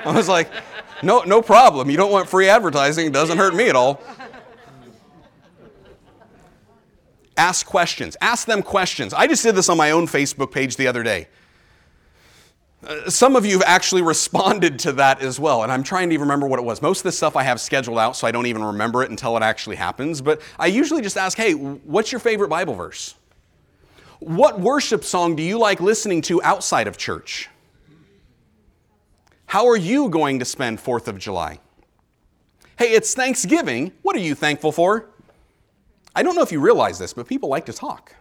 I 0.05 0.11
was 0.11 0.27
like, 0.27 0.51
no, 1.01 1.21
no 1.21 1.41
problem. 1.41 1.89
You 1.89 1.97
don't 1.97 2.11
want 2.11 2.29
free 2.29 2.47
advertising. 2.47 3.07
It 3.07 3.13
doesn't 3.13 3.37
hurt 3.37 3.55
me 3.55 3.69
at 3.69 3.75
all. 3.75 4.01
Ask 7.35 7.65
questions. 7.65 8.15
Ask 8.21 8.47
them 8.47 8.61
questions. 8.61 9.13
I 9.13 9.27
just 9.27 9.43
did 9.43 9.55
this 9.55 9.69
on 9.69 9.77
my 9.77 9.91
own 9.91 10.07
Facebook 10.07 10.51
page 10.51 10.75
the 10.75 10.87
other 10.87 11.03
day. 11.03 11.27
Uh, 12.85 13.09
some 13.09 13.35
of 13.35 13.45
you 13.45 13.53
have 13.53 13.63
actually 13.65 14.01
responded 14.13 14.77
to 14.79 14.91
that 14.93 15.21
as 15.21 15.39
well, 15.39 15.63
and 15.63 15.71
I'm 15.71 15.83
trying 15.83 16.09
to 16.09 16.13
even 16.13 16.27
remember 16.27 16.47
what 16.47 16.59
it 16.59 16.65
was. 16.65 16.81
Most 16.81 16.99
of 16.99 17.03
the 17.03 17.11
stuff 17.11 17.35
I 17.35 17.43
have 17.43 17.59
scheduled 17.59 17.97
out, 17.97 18.15
so 18.15 18.27
I 18.27 18.31
don't 18.31 18.45
even 18.45 18.63
remember 18.63 19.03
it 19.03 19.09
until 19.09 19.35
it 19.37 19.43
actually 19.43 19.77
happens. 19.77 20.21
But 20.21 20.41
I 20.59 20.67
usually 20.67 21.01
just 21.01 21.17
ask, 21.17 21.37
hey, 21.37 21.53
what's 21.53 22.11
your 22.11 22.19
favorite 22.19 22.49
Bible 22.49 22.75
verse? 22.75 23.15
What 24.19 24.59
worship 24.59 25.03
song 25.03 25.35
do 25.35 25.43
you 25.43 25.57
like 25.57 25.81
listening 25.81 26.21
to 26.23 26.41
outside 26.43 26.87
of 26.87 26.97
church? 26.97 27.49
How 29.53 29.67
are 29.67 29.77
you 29.77 30.09
going 30.09 30.39
to 30.39 30.45
spend 30.45 30.79
4th 30.79 31.07
of 31.07 31.19
July? 31.19 31.59
Hey, 32.75 32.93
it's 32.93 33.13
Thanksgiving. 33.13 33.91
What 34.01 34.15
are 34.15 34.19
you 34.19 34.33
thankful 34.33 34.71
for? 34.71 35.11
I 36.15 36.23
don't 36.23 36.33
know 36.33 36.41
if 36.41 36.51
you 36.51 36.59
realize 36.59 36.97
this, 36.97 37.13
but 37.13 37.27
people 37.27 37.49
like 37.49 37.67
to 37.67 37.71
talk. 37.71 38.15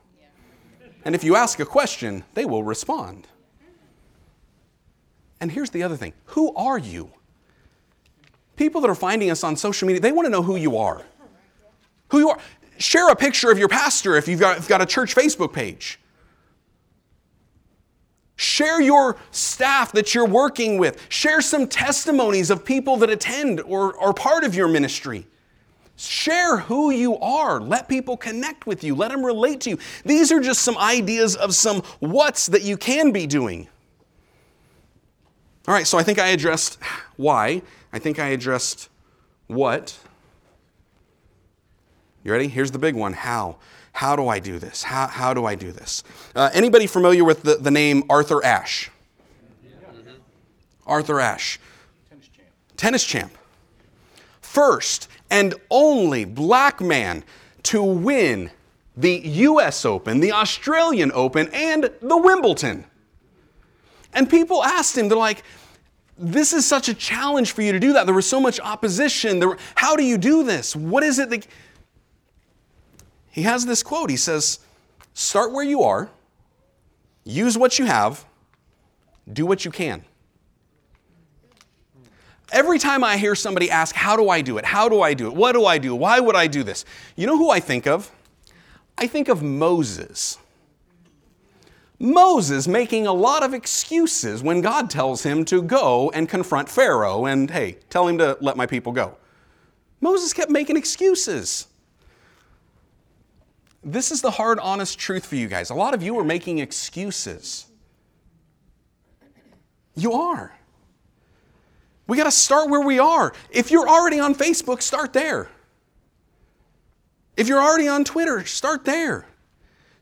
And 1.06 1.14
if 1.14 1.24
you 1.24 1.34
ask 1.34 1.58
a 1.58 1.64
question, 1.64 2.22
they 2.34 2.44
will 2.44 2.62
respond. 2.62 3.28
And 5.40 5.50
here's 5.50 5.70
the 5.70 5.82
other 5.82 5.96
thing 5.96 6.12
who 6.26 6.54
are 6.54 6.76
you? 6.76 7.10
People 8.56 8.82
that 8.82 8.90
are 8.90 8.94
finding 8.94 9.30
us 9.30 9.42
on 9.42 9.56
social 9.56 9.86
media, 9.88 10.02
they 10.02 10.12
want 10.12 10.26
to 10.26 10.30
know 10.30 10.42
who 10.42 10.56
you 10.56 10.76
are. 10.76 11.00
Who 12.08 12.18
you 12.18 12.28
are. 12.28 12.38
Share 12.76 13.08
a 13.08 13.16
picture 13.16 13.50
of 13.50 13.58
your 13.58 13.68
pastor 13.68 14.16
if 14.16 14.28
you've 14.28 14.40
got, 14.40 14.58
if 14.58 14.64
you've 14.64 14.68
got 14.68 14.82
a 14.82 14.86
church 14.86 15.14
Facebook 15.14 15.54
page. 15.54 15.98
Share 18.42 18.80
your 18.80 19.18
staff 19.30 19.92
that 19.92 20.16
you're 20.16 20.26
working 20.26 20.76
with. 20.76 21.00
Share 21.08 21.40
some 21.40 21.68
testimonies 21.68 22.50
of 22.50 22.64
people 22.64 22.96
that 22.96 23.08
attend 23.08 23.60
or 23.60 23.96
are 24.02 24.12
part 24.12 24.42
of 24.42 24.52
your 24.52 24.66
ministry. 24.66 25.28
Share 25.96 26.56
who 26.56 26.90
you 26.90 27.16
are. 27.18 27.60
Let 27.60 27.88
people 27.88 28.16
connect 28.16 28.66
with 28.66 28.82
you. 28.82 28.96
Let 28.96 29.12
them 29.12 29.24
relate 29.24 29.60
to 29.62 29.70
you. 29.70 29.78
These 30.04 30.32
are 30.32 30.40
just 30.40 30.62
some 30.62 30.76
ideas 30.76 31.36
of 31.36 31.54
some 31.54 31.82
what's 32.00 32.48
that 32.48 32.62
you 32.62 32.76
can 32.76 33.12
be 33.12 33.28
doing. 33.28 33.68
All 35.68 35.74
right, 35.74 35.86
so 35.86 35.96
I 35.96 36.02
think 36.02 36.18
I 36.18 36.28
addressed 36.28 36.78
why. 37.14 37.62
I 37.92 38.00
think 38.00 38.18
I 38.18 38.28
addressed 38.28 38.88
what. 39.46 39.96
You 42.24 42.32
ready? 42.32 42.48
Here's 42.48 42.72
the 42.72 42.80
big 42.80 42.96
one 42.96 43.12
how. 43.12 43.58
How 43.92 44.16
do 44.16 44.28
I 44.28 44.38
do 44.38 44.58
this? 44.58 44.82
How, 44.82 45.06
how 45.06 45.34
do 45.34 45.44
I 45.44 45.54
do 45.54 45.70
this? 45.70 46.02
Uh, 46.34 46.50
anybody 46.54 46.86
familiar 46.86 47.24
with 47.24 47.42
the, 47.42 47.56
the 47.56 47.70
name 47.70 48.04
Arthur 48.08 48.44
Ashe? 48.44 48.90
Mm-hmm. 49.64 50.10
Arthur 50.86 51.20
Ashe. 51.20 51.60
Tennis 52.08 52.28
champ. 52.28 52.48
Tennis 52.76 53.04
champ. 53.04 53.38
First 54.40 55.08
and 55.30 55.54
only 55.70 56.24
black 56.24 56.80
man 56.80 57.22
to 57.64 57.82
win 57.82 58.50
the 58.96 59.20
US 59.24 59.84
Open, 59.84 60.20
the 60.20 60.32
Australian 60.32 61.12
Open, 61.14 61.48
and 61.52 61.90
the 62.00 62.16
Wimbledon. 62.16 62.84
And 64.12 64.28
people 64.28 64.62
asked 64.62 64.96
him, 64.96 65.08
they're 65.08 65.16
like, 65.16 65.42
this 66.18 66.52
is 66.52 66.66
such 66.66 66.88
a 66.88 66.94
challenge 66.94 67.52
for 67.52 67.62
you 67.62 67.72
to 67.72 67.80
do 67.80 67.94
that. 67.94 68.04
There 68.04 68.14
was 68.14 68.28
so 68.28 68.40
much 68.40 68.60
opposition. 68.60 69.38
There, 69.38 69.56
how 69.74 69.96
do 69.96 70.04
you 70.04 70.18
do 70.18 70.44
this? 70.44 70.76
What 70.76 71.02
is 71.02 71.18
it 71.18 71.30
that. 71.30 71.46
He 73.32 73.42
has 73.42 73.66
this 73.66 73.82
quote. 73.82 74.10
He 74.10 74.16
says, 74.16 74.60
Start 75.14 75.52
where 75.52 75.64
you 75.64 75.82
are, 75.82 76.10
use 77.24 77.58
what 77.58 77.78
you 77.78 77.86
have, 77.86 78.24
do 79.30 79.44
what 79.44 79.64
you 79.64 79.70
can. 79.70 80.04
Every 82.52 82.78
time 82.78 83.02
I 83.02 83.16
hear 83.16 83.34
somebody 83.34 83.70
ask, 83.70 83.96
How 83.96 84.16
do 84.16 84.28
I 84.28 84.42
do 84.42 84.58
it? 84.58 84.66
How 84.66 84.88
do 84.88 85.00
I 85.00 85.14
do 85.14 85.26
it? 85.26 85.34
What 85.34 85.52
do 85.52 85.64
I 85.64 85.78
do? 85.78 85.94
Why 85.94 86.20
would 86.20 86.36
I 86.36 86.46
do 86.46 86.62
this? 86.62 86.84
You 87.16 87.26
know 87.26 87.38
who 87.38 87.50
I 87.50 87.58
think 87.58 87.86
of? 87.86 88.12
I 88.98 89.06
think 89.06 89.28
of 89.28 89.42
Moses. 89.42 90.38
Moses 91.98 92.68
making 92.68 93.06
a 93.06 93.12
lot 93.12 93.42
of 93.42 93.54
excuses 93.54 94.42
when 94.42 94.60
God 94.60 94.90
tells 94.90 95.22
him 95.22 95.44
to 95.46 95.62
go 95.62 96.10
and 96.10 96.28
confront 96.28 96.68
Pharaoh 96.68 97.24
and, 97.24 97.50
hey, 97.50 97.78
tell 97.88 98.08
him 98.08 98.18
to 98.18 98.36
let 98.40 98.56
my 98.56 98.66
people 98.66 98.92
go. 98.92 99.16
Moses 100.02 100.34
kept 100.34 100.50
making 100.50 100.76
excuses. 100.76 101.68
This 103.84 104.12
is 104.12 104.20
the 104.20 104.30
hard, 104.30 104.58
honest 104.60 104.98
truth 104.98 105.26
for 105.26 105.36
you 105.36 105.48
guys. 105.48 105.70
A 105.70 105.74
lot 105.74 105.94
of 105.94 106.02
you 106.02 106.18
are 106.18 106.24
making 106.24 106.58
excuses. 106.58 107.66
You 109.96 110.12
are. 110.12 110.56
We 112.06 112.16
got 112.16 112.24
to 112.24 112.30
start 112.30 112.70
where 112.70 112.80
we 112.80 112.98
are. 112.98 113.32
If 113.50 113.70
you're 113.70 113.88
already 113.88 114.20
on 114.20 114.34
Facebook, 114.34 114.82
start 114.82 115.12
there. 115.12 115.48
If 117.36 117.48
you're 117.48 117.62
already 117.62 117.88
on 117.88 118.04
Twitter, 118.04 118.44
start 118.44 118.84
there. 118.84 119.26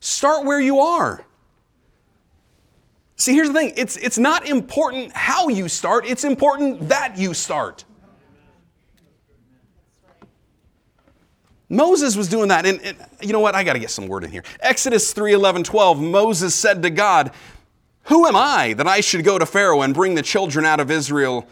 Start 0.01 0.45
where 0.45 0.61
you 0.61 0.81
are. 0.81 1.25
See, 3.17 3.35
here's 3.35 3.49
the 3.49 3.55
thing 3.55 3.75
it's, 3.77 3.97
it's 3.99 4.19
not 4.19 4.49
important 4.49 5.13
how 5.13 5.49
you 5.49 5.69
start, 5.69 6.07
it's 6.07 6.25
important 6.25 6.89
that 6.89 7.19
you 7.19 7.35
start. 7.35 7.85
Moses 11.71 12.17
was 12.17 12.29
doing 12.29 12.49
that. 12.49 12.67
And, 12.67 12.83
and 12.83 12.99
you 13.23 13.33
know 13.33 13.41
what? 13.41 13.55
I 13.55 13.65
got 13.65 13.75
to 13.75 13.79
get 13.79 13.91
some 13.91 14.09
word 14.09 14.25
in 14.25 14.31
here. 14.31 14.43
Exodus 14.61 15.13
3 15.15 15.33
11, 15.33 15.65
12. 15.65 16.03
Moses 16.03 16.55
said 16.55 16.83
to 16.83 16.91
God, 16.91 17.31
Who 18.05 18.27
am 18.27 18.37
I 18.37 18.75
that 18.75 18.87
I 18.87 19.01
should 19.01 19.25
go 19.25 19.39
to 19.39 19.47
Pharaoh 19.47 19.81
and 19.81 19.95
bring 19.95 20.17
the 20.17 20.23
children 20.23 20.67
out 20.67 20.81
of 20.81 20.91
Israel, 20.91 21.49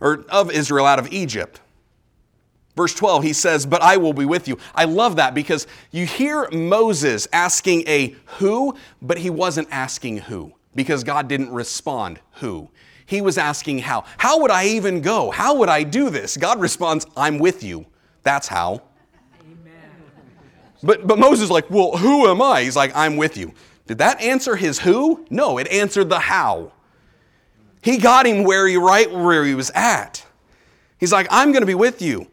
or 0.00 0.26
of 0.28 0.50
Israel 0.50 0.84
out 0.84 0.98
of 0.98 1.10
Egypt? 1.12 1.60
Verse 2.74 2.94
12, 2.94 3.22
he 3.22 3.32
says, 3.32 3.64
But 3.64 3.82
I 3.82 3.98
will 3.98 4.12
be 4.12 4.24
with 4.24 4.48
you. 4.48 4.58
I 4.74 4.84
love 4.84 5.16
that 5.16 5.32
because 5.32 5.66
you 5.92 6.06
hear 6.06 6.48
Moses 6.50 7.28
asking 7.32 7.86
a 7.86 8.16
who, 8.38 8.76
but 9.00 9.18
he 9.18 9.30
wasn't 9.30 9.68
asking 9.70 10.18
who 10.18 10.52
because 10.74 11.04
God 11.04 11.28
didn't 11.28 11.52
respond 11.52 12.18
who. 12.34 12.68
He 13.06 13.20
was 13.20 13.36
asking 13.36 13.80
how. 13.80 14.04
How 14.16 14.40
would 14.40 14.50
I 14.50 14.66
even 14.68 15.02
go? 15.02 15.30
How 15.30 15.54
would 15.56 15.68
I 15.68 15.82
do 15.82 16.08
this? 16.08 16.36
God 16.36 16.60
responds, 16.60 17.06
I'm 17.16 17.38
with 17.38 17.62
you. 17.62 17.86
That's 18.22 18.48
how. 18.48 18.82
But, 20.82 21.06
but 21.06 21.18
Moses 21.18 21.44
is 21.44 21.50
like, 21.50 21.70
Well, 21.70 21.96
who 21.96 22.28
am 22.28 22.42
I? 22.42 22.62
He's 22.62 22.76
like, 22.76 22.92
I'm 22.94 23.16
with 23.16 23.36
you. 23.36 23.52
Did 23.86 23.98
that 23.98 24.20
answer 24.20 24.56
his 24.56 24.78
who? 24.78 25.26
No, 25.30 25.58
it 25.58 25.68
answered 25.68 26.08
the 26.08 26.18
how. 26.18 26.72
He 27.82 27.98
got 27.98 28.26
him 28.26 28.44
where 28.44 28.66
he 28.68 28.76
right 28.76 29.10
where 29.10 29.44
he 29.44 29.54
was 29.54 29.70
at. 29.74 30.24
He's 30.98 31.12
like, 31.12 31.26
I'm 31.30 31.50
going 31.50 31.62
to 31.62 31.66
be 31.66 31.74
with 31.74 32.00
you. 32.00 32.28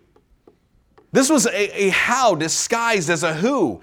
This 1.12 1.30
was 1.30 1.48
a, 1.48 1.84
a 1.86 1.90
how 1.90 2.36
disguised 2.36 3.10
as 3.10 3.24
a 3.24 3.34
who. 3.34 3.82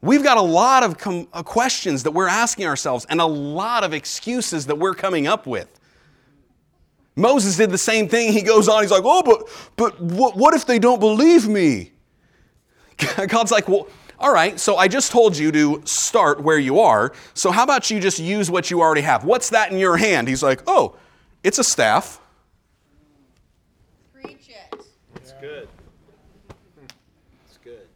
We've 0.00 0.24
got 0.24 0.36
a 0.36 0.42
lot 0.42 0.82
of 0.82 0.98
com- 0.98 1.28
uh, 1.32 1.42
questions 1.44 2.02
that 2.02 2.10
we're 2.10 2.28
asking 2.28 2.66
ourselves 2.66 3.06
and 3.08 3.20
a 3.20 3.26
lot 3.26 3.84
of 3.84 3.94
excuses 3.94 4.66
that 4.66 4.74
we're 4.74 4.94
coming 4.94 5.26
up 5.26 5.46
with. 5.46 5.80
Moses 7.16 7.56
did 7.56 7.70
the 7.70 7.78
same 7.78 8.08
thing. 8.08 8.32
He 8.32 8.42
goes 8.42 8.68
on, 8.68 8.82
he's 8.82 8.90
like, 8.90 9.02
Oh, 9.04 9.22
but, 9.22 9.48
but 9.76 10.00
what, 10.00 10.36
what 10.36 10.52
if 10.52 10.66
they 10.66 10.80
don't 10.80 10.98
believe 10.98 11.48
me? 11.48 11.92
God's 13.28 13.52
like, 13.52 13.68
Well, 13.68 13.86
all 14.24 14.32
right, 14.32 14.58
so 14.58 14.78
I 14.78 14.88
just 14.88 15.12
told 15.12 15.36
you 15.36 15.52
to 15.52 15.82
start 15.84 16.40
where 16.40 16.58
you 16.58 16.80
are. 16.80 17.12
So 17.34 17.50
how 17.50 17.62
about 17.62 17.90
you 17.90 18.00
just 18.00 18.18
use 18.18 18.50
what 18.50 18.70
you 18.70 18.80
already 18.80 19.02
have? 19.02 19.22
What's 19.22 19.50
that 19.50 19.70
in 19.70 19.76
your 19.76 19.98
hand? 19.98 20.28
He's 20.28 20.42
like, 20.42 20.62
Oh, 20.66 20.96
it's 21.42 21.58
a 21.58 21.64
staff. 21.64 22.22
Preach 24.14 24.48
it. 24.48 24.86
It's 25.16 25.34
good. 25.42 25.68
It's 27.44 27.58
good. 27.62 27.86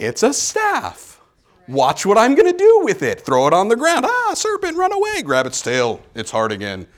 It's 0.00 0.24
a 0.24 0.34
staff. 0.34 1.20
Watch 1.68 2.04
what 2.04 2.18
I'm 2.18 2.34
going 2.34 2.50
to 2.50 2.58
do 2.58 2.80
with 2.82 3.04
it. 3.04 3.20
Throw 3.20 3.46
it 3.46 3.52
on 3.52 3.68
the 3.68 3.76
ground. 3.76 4.04
Ah, 4.04 4.32
serpent, 4.34 4.76
run 4.76 4.92
away. 4.92 5.22
Grab 5.22 5.46
its 5.46 5.62
tail. 5.62 6.00
It's 6.16 6.32
hard 6.32 6.50
again. 6.50 6.88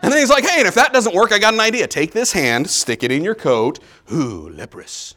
And 0.00 0.12
then 0.12 0.20
he's 0.20 0.30
like, 0.30 0.44
hey, 0.44 0.60
and 0.60 0.68
if 0.68 0.76
that 0.76 0.92
doesn't 0.92 1.12
work, 1.12 1.32
I 1.32 1.40
got 1.40 1.54
an 1.54 1.60
idea. 1.60 1.88
Take 1.88 2.12
this 2.12 2.30
hand, 2.30 2.70
stick 2.70 3.02
it 3.02 3.10
in 3.10 3.24
your 3.24 3.34
coat. 3.34 3.80
Ooh, 4.12 4.48
leprous. 4.48 5.16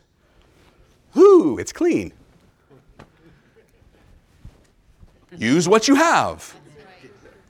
Ooh, 1.17 1.57
it's 1.57 1.71
clean. 1.71 2.13
Use 5.37 5.67
what 5.67 5.87
you 5.87 5.95
have. 5.95 6.55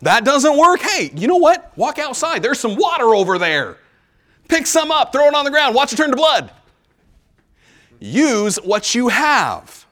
That 0.01 0.23
doesn't 0.23 0.57
work. 0.57 0.81
Hey, 0.81 1.11
you 1.15 1.27
know 1.27 1.37
what? 1.37 1.71
Walk 1.77 1.99
outside. 1.99 2.41
There's 2.41 2.59
some 2.59 2.75
water 2.75 3.15
over 3.15 3.37
there. 3.37 3.77
Pick 4.47 4.65
some 4.65 4.91
up, 4.91 5.11
throw 5.11 5.27
it 5.27 5.35
on 5.35 5.45
the 5.45 5.51
ground, 5.51 5.75
watch 5.75 5.93
it 5.93 5.97
turn 5.97 6.09
to 6.09 6.15
blood. 6.15 6.51
Use 7.99 8.57
what 8.57 8.95
you 8.95 9.09
have. 9.09 9.85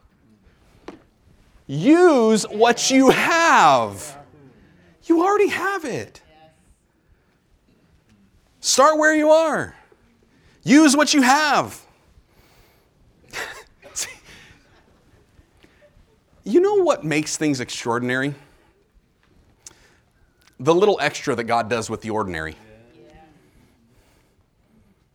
Use 1.68 2.44
what 2.44 2.90
you 2.90 3.10
have. 3.10 4.18
You 5.04 5.24
already 5.24 5.50
have 5.50 5.86
it. 5.86 6.22
Start 8.62 8.98
where 8.98 9.14
you 9.14 9.30
are. 9.30 9.76
Use 10.64 10.96
what 10.96 11.14
you 11.14 11.22
have. 11.22 11.86
You 16.48 16.62
know 16.62 16.76
what 16.76 17.04
makes 17.04 17.36
things 17.38 17.60
extraordinary? 17.60 18.34
The 20.60 20.74
little 20.74 20.98
extra 21.02 21.36
that 21.36 21.44
God 21.44 21.70
does 21.70 21.90
with 21.90 22.02
the 22.02 22.10
ordinary. 22.10 22.56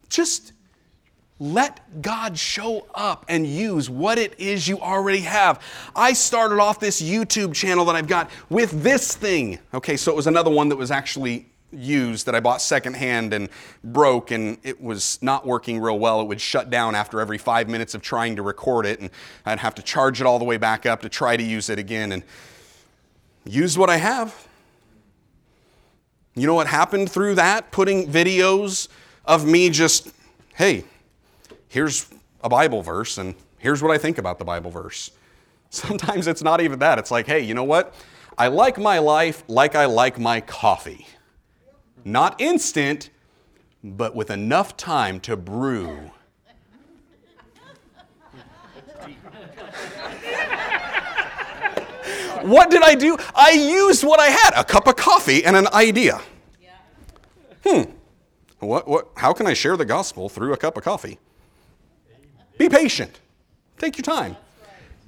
Just 0.08 0.52
let 1.40 2.02
God 2.02 2.38
show 2.38 2.86
up 2.94 3.24
and 3.28 3.46
use 3.46 3.88
what 3.90 4.18
it 4.18 4.38
is 4.38 4.68
you 4.68 4.78
already 4.78 5.20
have. 5.20 5.60
I 5.96 6.12
started 6.12 6.60
off 6.60 6.78
this 6.78 7.02
YouTube 7.02 7.54
channel 7.54 7.86
that 7.86 7.96
I've 7.96 8.06
got 8.06 8.30
with 8.48 8.82
this 8.82 9.16
thing. 9.16 9.58
Okay, 9.74 9.96
so 9.96 10.12
it 10.12 10.14
was 10.14 10.26
another 10.26 10.50
one 10.50 10.68
that 10.68 10.76
was 10.76 10.90
actually 10.90 11.46
used 11.72 12.26
that 12.26 12.34
I 12.34 12.40
bought 12.40 12.60
secondhand 12.60 13.32
and 13.32 13.48
broke 13.82 14.30
and 14.30 14.58
it 14.62 14.80
was 14.80 15.18
not 15.22 15.46
working 15.46 15.80
real 15.80 15.98
well. 15.98 16.20
It 16.20 16.24
would 16.24 16.40
shut 16.40 16.70
down 16.70 16.94
after 16.94 17.20
every 17.20 17.38
five 17.38 17.68
minutes 17.68 17.94
of 17.94 18.02
trying 18.02 18.36
to 18.36 18.42
record 18.42 18.86
it, 18.86 19.00
and 19.00 19.10
I'd 19.44 19.58
have 19.58 19.74
to 19.76 19.82
charge 19.82 20.20
it 20.20 20.26
all 20.26 20.38
the 20.38 20.44
way 20.44 20.56
back 20.56 20.86
up 20.86 21.02
to 21.02 21.08
try 21.08 21.36
to 21.36 21.42
use 21.42 21.70
it 21.70 21.78
again 21.78 22.12
and 22.12 22.22
use 23.44 23.76
what 23.78 23.90
I 23.90 23.96
have. 23.96 24.48
You 26.34 26.46
know 26.46 26.54
what 26.54 26.66
happened 26.66 27.10
through 27.10 27.34
that? 27.34 27.70
Putting 27.70 28.10
videos 28.10 28.88
of 29.24 29.46
me 29.46 29.68
just, 29.68 30.10
hey, 30.54 30.84
here's 31.68 32.08
a 32.42 32.48
Bible 32.48 32.82
verse 32.82 33.18
and 33.18 33.34
here's 33.58 33.82
what 33.82 33.92
I 33.92 33.98
think 33.98 34.18
about 34.18 34.38
the 34.38 34.44
Bible 34.44 34.70
verse. 34.70 35.10
Sometimes 35.70 36.26
it's 36.26 36.42
not 36.42 36.60
even 36.60 36.78
that. 36.80 36.98
It's 36.98 37.10
like, 37.10 37.26
hey, 37.26 37.40
you 37.40 37.54
know 37.54 37.64
what? 37.64 37.94
I 38.38 38.48
like 38.48 38.78
my 38.78 38.98
life 38.98 39.44
like 39.46 39.74
I 39.74 39.86
like 39.86 40.18
my 40.18 40.40
coffee. 40.40 41.06
Not 42.04 42.40
instant, 42.40 43.10
but 43.82 44.14
with 44.14 44.30
enough 44.30 44.76
time 44.76 45.20
to 45.20 45.36
brew. 45.36 46.10
what 52.42 52.70
did 52.70 52.82
I 52.82 52.94
do? 52.94 53.16
I 53.34 53.52
used 53.52 54.04
what 54.04 54.20
I 54.20 54.26
had 54.26 54.52
a 54.56 54.64
cup 54.64 54.86
of 54.86 54.96
coffee 54.96 55.44
and 55.44 55.56
an 55.56 55.68
idea. 55.72 56.20
Hmm. 57.64 57.82
What, 58.58 58.88
what, 58.88 59.08
how 59.16 59.32
can 59.32 59.46
I 59.46 59.54
share 59.54 59.76
the 59.76 59.84
gospel 59.84 60.28
through 60.28 60.52
a 60.52 60.56
cup 60.56 60.76
of 60.76 60.84
coffee? 60.84 61.18
Be 62.58 62.68
patient. 62.68 63.20
Take 63.78 63.96
your 63.98 64.04
time. 64.04 64.36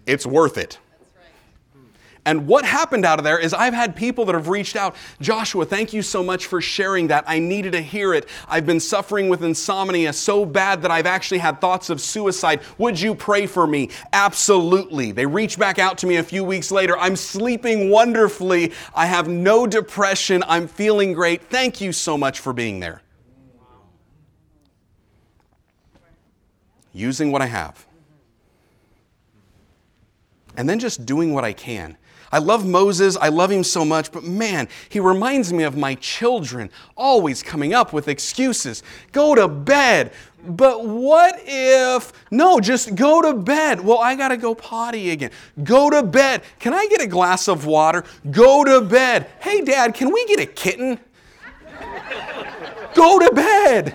It's 0.06 0.26
worth 0.26 0.58
it. 0.58 0.78
And 2.26 2.46
what 2.46 2.64
happened 2.64 3.04
out 3.04 3.18
of 3.18 3.24
there 3.24 3.38
is 3.38 3.52
I've 3.52 3.74
had 3.74 3.94
people 3.94 4.24
that 4.24 4.34
have 4.34 4.48
reached 4.48 4.76
out, 4.76 4.96
Joshua, 5.20 5.66
thank 5.66 5.92
you 5.92 6.00
so 6.00 6.22
much 6.22 6.46
for 6.46 6.60
sharing 6.60 7.08
that. 7.08 7.24
I 7.26 7.38
needed 7.38 7.72
to 7.72 7.82
hear 7.82 8.14
it. 8.14 8.28
I've 8.48 8.64
been 8.64 8.80
suffering 8.80 9.28
with 9.28 9.44
insomnia 9.44 10.12
so 10.14 10.46
bad 10.46 10.80
that 10.82 10.90
I've 10.90 11.04
actually 11.04 11.38
had 11.38 11.60
thoughts 11.60 11.90
of 11.90 12.00
suicide. 12.00 12.62
Would 12.78 12.98
you 12.98 13.14
pray 13.14 13.46
for 13.46 13.66
me? 13.66 13.90
Absolutely. 14.14 15.12
They 15.12 15.26
reached 15.26 15.58
back 15.58 15.78
out 15.78 15.98
to 15.98 16.06
me 16.06 16.16
a 16.16 16.22
few 16.22 16.44
weeks 16.44 16.70
later. 16.70 16.96
I'm 16.96 17.16
sleeping 17.16 17.90
wonderfully. 17.90 18.72
I 18.94 19.04
have 19.04 19.28
no 19.28 19.66
depression. 19.66 20.42
I'm 20.46 20.66
feeling 20.66 21.12
great. 21.12 21.42
Thank 21.42 21.82
you 21.82 21.92
so 21.92 22.16
much 22.16 22.40
for 22.40 22.54
being 22.54 22.80
there. 22.80 23.02
Using 26.94 27.32
what 27.32 27.42
I 27.42 27.46
have. 27.46 27.86
And 30.56 30.68
then 30.68 30.78
just 30.78 31.04
doing 31.04 31.34
what 31.34 31.44
I 31.44 31.52
can. 31.52 31.98
I 32.34 32.38
love 32.38 32.66
Moses, 32.66 33.16
I 33.16 33.28
love 33.28 33.52
him 33.52 33.62
so 33.62 33.84
much, 33.84 34.10
but 34.10 34.24
man, 34.24 34.66
he 34.88 34.98
reminds 34.98 35.52
me 35.52 35.62
of 35.62 35.76
my 35.76 35.94
children, 35.94 36.68
always 36.96 37.44
coming 37.44 37.74
up 37.74 37.92
with 37.92 38.08
excuses. 38.08 38.82
Go 39.12 39.36
to 39.36 39.46
bed. 39.46 40.12
But 40.44 40.84
what 40.84 41.40
if, 41.44 42.12
no, 42.32 42.58
just 42.58 42.96
go 42.96 43.22
to 43.22 43.34
bed. 43.34 43.80
Well, 43.80 43.98
I 43.98 44.16
got 44.16 44.28
to 44.28 44.36
go 44.36 44.52
potty 44.52 45.10
again. 45.10 45.30
Go 45.62 45.88
to 45.90 46.02
bed. 46.02 46.42
Can 46.58 46.74
I 46.74 46.88
get 46.88 47.00
a 47.00 47.06
glass 47.06 47.46
of 47.46 47.66
water? 47.66 48.02
Go 48.32 48.64
to 48.64 48.80
bed. 48.80 49.30
Hey, 49.38 49.60
Dad, 49.60 49.94
can 49.94 50.12
we 50.12 50.26
get 50.26 50.40
a 50.40 50.46
kitten? 50.46 50.98
go 52.94 53.20
to 53.20 53.32
bed. 53.32 53.94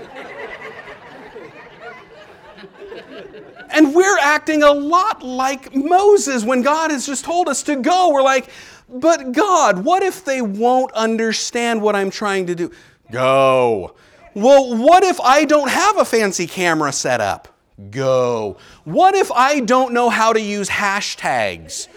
And 3.72 3.94
we're 3.94 4.18
acting 4.20 4.64
a 4.64 4.72
lot 4.72 5.24
like 5.24 5.76
Moses 5.76 6.44
when 6.44 6.62
God 6.62 6.92
has 6.92 7.06
just 7.06 7.24
told 7.24 7.48
us 7.48 7.64
to 7.64 7.76
go. 7.76 8.12
We're 8.12 8.24
like, 8.24 8.50
but 8.90 9.32
God, 9.32 9.86
what 9.86 10.02
if 10.02 10.26
they 10.26 10.42
won't 10.42 10.92
understand 10.94 11.82
what 11.82 11.96
I'm 11.96 12.10
trying 12.10 12.48
to 12.48 12.56
do? 12.56 12.72
Go. 13.12 13.96
Well, 14.34 14.76
what 14.76 15.04
if 15.04 15.20
I 15.22 15.46
don't 15.46 15.70
have 15.70 15.98
a 15.98 16.06
fancy 16.06 16.48
camera 16.48 16.92
set 16.92 17.22
up? 17.22 17.48
Go. 17.92 18.58
What 18.84 19.16
if 19.16 19.32
I 19.32 19.60
don't 19.62 19.94
know 19.94 20.10
how 20.10 20.34
to 20.34 20.42
use 20.42 20.70
hashtags? 20.70 21.88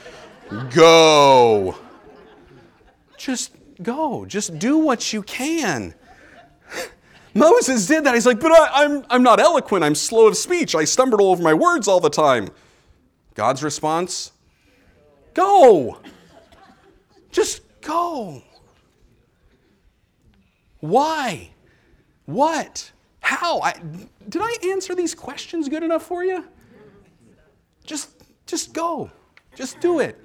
Go. 0.75 1.77
Just 3.17 3.53
go. 3.83 4.27
Just 4.27 4.59
do 4.59 4.79
what 4.79 5.13
you 5.13 5.23
can. 5.23 5.95
Moses 7.35 7.87
did 7.87 8.05
that. 8.05 8.15
He's 8.15 8.27
like, 8.27 8.41
but 8.41 8.53
I, 8.53 8.85
am 8.85 8.99
I'm, 8.99 9.07
I'm 9.11 9.23
not 9.23 9.41
eloquent. 9.41 9.85
I'm 9.85 9.95
slow 9.95 10.27
of 10.27 10.37
speech. 10.37 10.75
I 10.75 10.85
stumbled 10.85 11.21
all 11.21 11.31
over 11.31 11.43
my 11.43 11.55
words 11.55 11.89
all 11.89 12.01
the 12.01 12.11
time. 12.11 12.49
God's 13.35 13.63
response 13.63 14.33
go. 15.35 15.99
Just 17.31 17.63
go. 17.81 18.43
Why? 20.81 21.51
What? 22.27 22.93
How? 23.21 23.61
I, 23.61 23.75
did 24.29 24.43
I 24.43 24.57
answer 24.65 24.95
these 24.95 25.15
questions 25.15 25.69
good 25.69 25.83
enough 25.83 26.03
for 26.03 26.25
you? 26.25 26.45
Just, 27.85 28.11
just 28.47 28.73
go. 28.73 29.11
Just 29.55 29.81
do 29.81 30.01
it. 30.01 30.21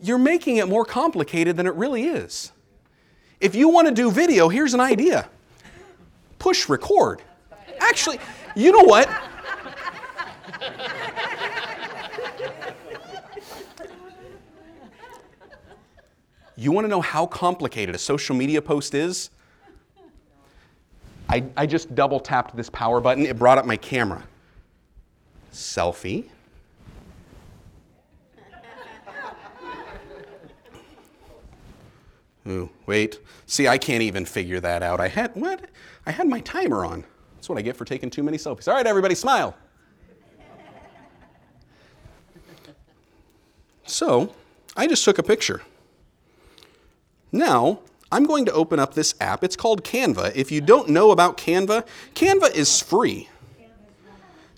You're 0.00 0.18
making 0.18 0.58
it 0.58 0.68
more 0.68 0.84
complicated 0.84 1.56
than 1.56 1.66
it 1.66 1.74
really 1.74 2.04
is. 2.04 2.52
If 3.40 3.54
you 3.54 3.68
want 3.68 3.88
to 3.88 3.94
do 3.94 4.10
video, 4.10 4.48
here's 4.48 4.74
an 4.74 4.80
idea 4.80 5.28
push 6.38 6.68
record. 6.68 7.22
Actually, 7.80 8.18
you 8.54 8.72
know 8.72 8.84
what? 8.84 9.08
You 16.56 16.72
want 16.72 16.86
to 16.86 16.88
know 16.88 17.00
how 17.00 17.24
complicated 17.24 17.94
a 17.94 17.98
social 17.98 18.34
media 18.34 18.60
post 18.60 18.92
is? 18.92 19.30
I, 21.28 21.44
I 21.56 21.66
just 21.66 21.94
double 21.94 22.18
tapped 22.18 22.56
this 22.56 22.68
power 22.70 23.00
button, 23.00 23.26
it 23.26 23.38
brought 23.38 23.58
up 23.58 23.66
my 23.66 23.76
camera. 23.76 24.24
Selfie. 25.52 26.24
Ooh, 32.48 32.70
wait. 32.86 33.20
See, 33.48 33.66
I 33.66 33.78
can't 33.78 34.02
even 34.02 34.26
figure 34.26 34.60
that 34.60 34.82
out. 34.82 35.00
I 35.00 35.08
had 35.08 35.34
what? 35.34 35.70
I 36.04 36.10
had 36.10 36.28
my 36.28 36.40
timer 36.40 36.84
on. 36.84 37.04
That's 37.34 37.48
what 37.48 37.56
I 37.56 37.62
get 37.62 37.76
for 37.76 37.86
taking 37.86 38.10
too 38.10 38.22
many 38.22 38.36
selfies. 38.36 38.68
All 38.68 38.74
right, 38.74 38.86
everybody, 38.86 39.14
smile. 39.14 39.56
So, 43.86 44.34
I 44.76 44.86
just 44.86 45.02
took 45.02 45.16
a 45.18 45.22
picture. 45.22 45.62
Now, 47.32 47.80
I'm 48.12 48.24
going 48.24 48.44
to 48.44 48.52
open 48.52 48.78
up 48.78 48.92
this 48.92 49.14
app. 49.18 49.42
It's 49.42 49.56
called 49.56 49.82
Canva. 49.82 50.36
If 50.36 50.52
you 50.52 50.60
don't 50.60 50.90
know 50.90 51.10
about 51.10 51.38
Canva, 51.38 51.86
Canva 52.14 52.54
is 52.54 52.82
free. 52.82 53.30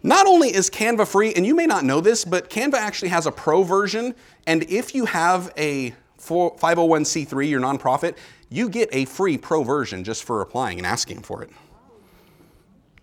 Not 0.03 0.27
only 0.27 0.53
is 0.53 0.69
Canva 0.69 1.07
free, 1.07 1.33
and 1.35 1.47
you 1.47 1.55
may 1.55 1.67
not 1.67 1.85
know 1.85 2.01
this, 2.01 2.25
but 2.25 2.51
Canva 2.51 2.75
actually 2.75 3.11
has 3.11 3.27
a 3.27 3.31
pro 3.31 3.63
version. 3.63 4.17
And 4.49 4.65
if 4.65 4.97
you 4.97 5.05
have 5.05 5.53
a 5.57 5.95
501c3, 6.19 7.49
your 7.49 7.61
nonprofit, 7.61 8.17
you 8.51 8.69
get 8.69 8.89
a 8.93 9.05
free 9.07 9.39
pro 9.39 9.63
version 9.63 10.05
just 10.05 10.25
for 10.25 10.43
applying 10.43 10.79
and 10.79 10.87
asking 10.87 11.23
for 11.23 11.43
it. 11.43 11.51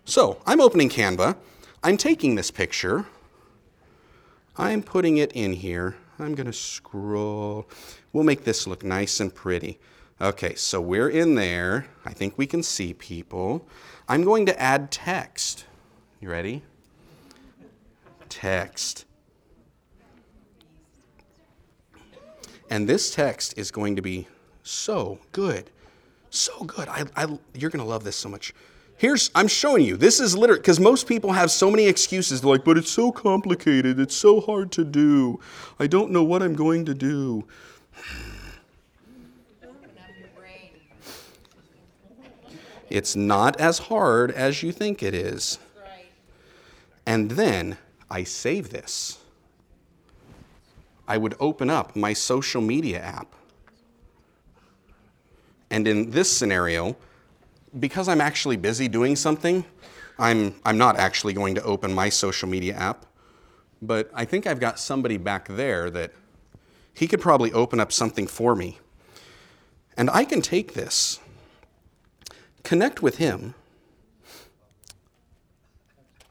So 0.06 0.42
I'm 0.46 0.62
opening 0.62 0.90
Canva. 0.90 1.38
I'm 1.84 1.98
taking 1.98 2.36
this 2.36 2.52
picture. 2.52 3.06
I'm 4.58 4.84
putting 4.84 5.18
it 5.18 5.32
in 5.32 5.54
here. 5.54 5.96
I'm 6.20 6.36
going 6.36 6.48
to 6.48 6.54
scroll. 6.54 7.68
We'll 8.12 8.24
make 8.24 8.44
this 8.44 8.68
look 8.68 8.84
nice 8.84 9.20
and 9.20 9.34
pretty. 9.34 9.80
Okay, 10.20 10.56
so 10.56 10.82
we're 10.82 11.10
in 11.10 11.36
there. 11.36 11.88
I 12.06 12.12
think 12.12 12.38
we 12.38 12.48
can 12.48 12.64
see 12.64 12.94
people. 12.94 13.68
I'm 14.10 14.24
going 14.24 14.46
to 14.48 14.60
add 14.60 14.92
text. 14.92 15.66
You 16.20 16.30
ready? 16.32 16.64
Text. 18.28 19.06
And 22.70 22.90
this 22.90 23.14
text 23.14 23.54
is 23.58 23.72
going 23.72 23.96
to 23.96 24.02
be 24.02 24.28
so 24.70 25.20
good. 25.32 25.70
So 26.30 26.64
good. 26.64 26.88
I, 26.88 27.06
I, 27.16 27.38
you're 27.54 27.70
going 27.70 27.84
to 27.84 27.90
love 27.90 28.04
this 28.04 28.16
so 28.16 28.30
much. 28.30 28.54
Here's, 28.98 29.30
I'm 29.36 29.48
showing 29.48 29.86
you. 29.86 29.96
This 29.96 30.20
is 30.20 30.36
literally, 30.36 30.60
because 30.60 30.80
most 30.80 31.08
people 31.08 31.32
have 31.32 31.52
so 31.52 31.70
many 31.70 31.86
excuses. 31.86 32.42
They're 32.42 32.50
like, 32.50 32.66
but 32.66 32.78
it's 32.78 32.92
so 32.92 33.12
complicated. 33.12 34.00
It's 34.00 34.16
so 34.16 34.42
hard 34.42 34.72
to 34.74 34.84
do. 34.84 35.40
I 35.80 35.88
don't 35.88 36.12
know 36.12 36.24
what 36.24 36.42
I'm 36.42 36.56
going 36.56 36.86
to 36.86 36.94
do. 36.94 37.46
It's 42.90 43.16
not 43.16 43.60
as 43.60 43.80
hard 43.80 44.32
as 44.32 44.64
you 44.64 44.72
think 44.72 45.04
it 45.04 45.14
is. 45.14 45.60
And 47.06 47.32
then 47.32 47.78
I 48.10 48.24
save 48.24 48.70
this. 48.70 49.20
I 51.08 51.18
would 51.18 51.36
open 51.40 51.70
up 51.70 51.96
my 51.96 52.14
social 52.14 52.62
media 52.62 53.00
app. 53.00 53.34
And 55.70 55.88
in 55.88 56.12
this 56.12 56.36
scenario, 56.36 56.96
because 57.80 58.08
I'm 58.08 58.22
actually 58.22 58.58
busy 58.58 58.88
doing 58.88 59.16
something, 59.16 59.66
I'm, 60.18 60.56
I'm 60.66 60.78
not 60.78 60.98
actually 60.98 61.34
going 61.34 61.56
to 61.56 61.64
open 61.64 61.94
my 61.94 62.10
social 62.10 62.50
media 62.50 62.76
app. 62.76 63.06
But 63.82 64.10
I 64.14 64.26
think 64.26 64.48
I've 64.48 64.60
got 64.60 64.80
somebody 64.80 65.18
back 65.18 65.48
there 65.48 65.90
that 65.92 66.12
he 66.94 67.08
could 67.08 67.22
probably 67.22 67.54
open 67.54 67.80
up 67.80 67.92
something 67.92 68.26
for 68.26 68.56
me. 68.56 68.80
And 69.96 70.10
I 70.10 70.26
can 70.26 70.42
take 70.42 70.74
this 70.74 71.20
connect 72.68 73.02
with 73.02 73.16
Him, 73.16 73.54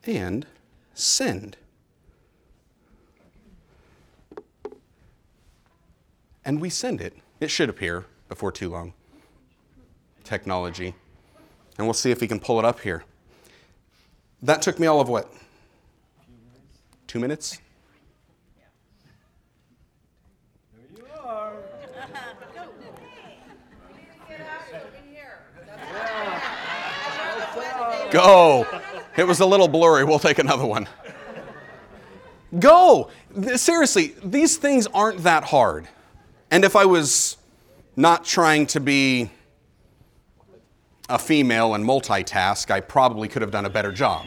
and 0.04 0.46
send. 0.92 1.56
And 6.44 6.60
we 6.60 6.68
send 6.68 7.00
it. 7.00 7.14
It 7.40 7.50
should 7.50 7.70
appear 7.70 8.04
before 8.28 8.52
too 8.52 8.68
long. 8.68 8.92
Technology. 10.26 10.94
And 11.78 11.86
we'll 11.86 11.94
see 11.94 12.10
if 12.10 12.20
we 12.20 12.26
can 12.26 12.40
pull 12.40 12.58
it 12.58 12.64
up 12.64 12.80
here. 12.80 13.04
That 14.42 14.60
took 14.60 14.78
me 14.78 14.86
all 14.86 15.00
of 15.00 15.08
what? 15.08 15.32
Two 17.06 17.20
minutes? 17.20 17.58
Go. 28.10 28.66
It 29.16 29.26
was 29.26 29.40
a 29.40 29.46
little 29.46 29.68
blurry. 29.68 30.04
We'll 30.04 30.18
take 30.18 30.38
another 30.38 30.66
one. 30.66 30.88
Go. 32.58 33.10
Seriously, 33.54 34.14
these 34.24 34.56
things 34.56 34.86
aren't 34.88 35.22
that 35.22 35.44
hard. 35.44 35.88
And 36.50 36.64
if 36.64 36.74
I 36.74 36.84
was 36.84 37.36
not 37.96 38.24
trying 38.24 38.66
to 38.68 38.80
be 38.80 39.30
a 41.08 41.18
female 41.18 41.74
and 41.74 41.84
multitask, 41.84 42.70
I 42.70 42.80
probably 42.80 43.28
could 43.28 43.42
have 43.42 43.50
done 43.50 43.64
a 43.64 43.70
better 43.70 43.92
job. 43.92 44.26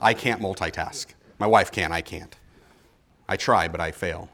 I 0.00 0.14
can't 0.14 0.40
multitask. 0.40 1.06
My 1.38 1.46
wife 1.46 1.70
can, 1.70 1.92
I 1.92 2.00
can't. 2.00 2.34
I 3.28 3.36
try, 3.36 3.68
but 3.68 3.80
I 3.80 3.90
fail. 3.90 4.28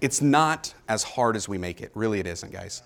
It's 0.00 0.20
not 0.20 0.74
as 0.88 1.02
hard 1.02 1.36
as 1.36 1.48
we 1.48 1.58
make 1.58 1.80
it. 1.80 1.90
Really, 1.94 2.20
it 2.20 2.26
isn't, 2.26 2.52
guys. 2.52 2.82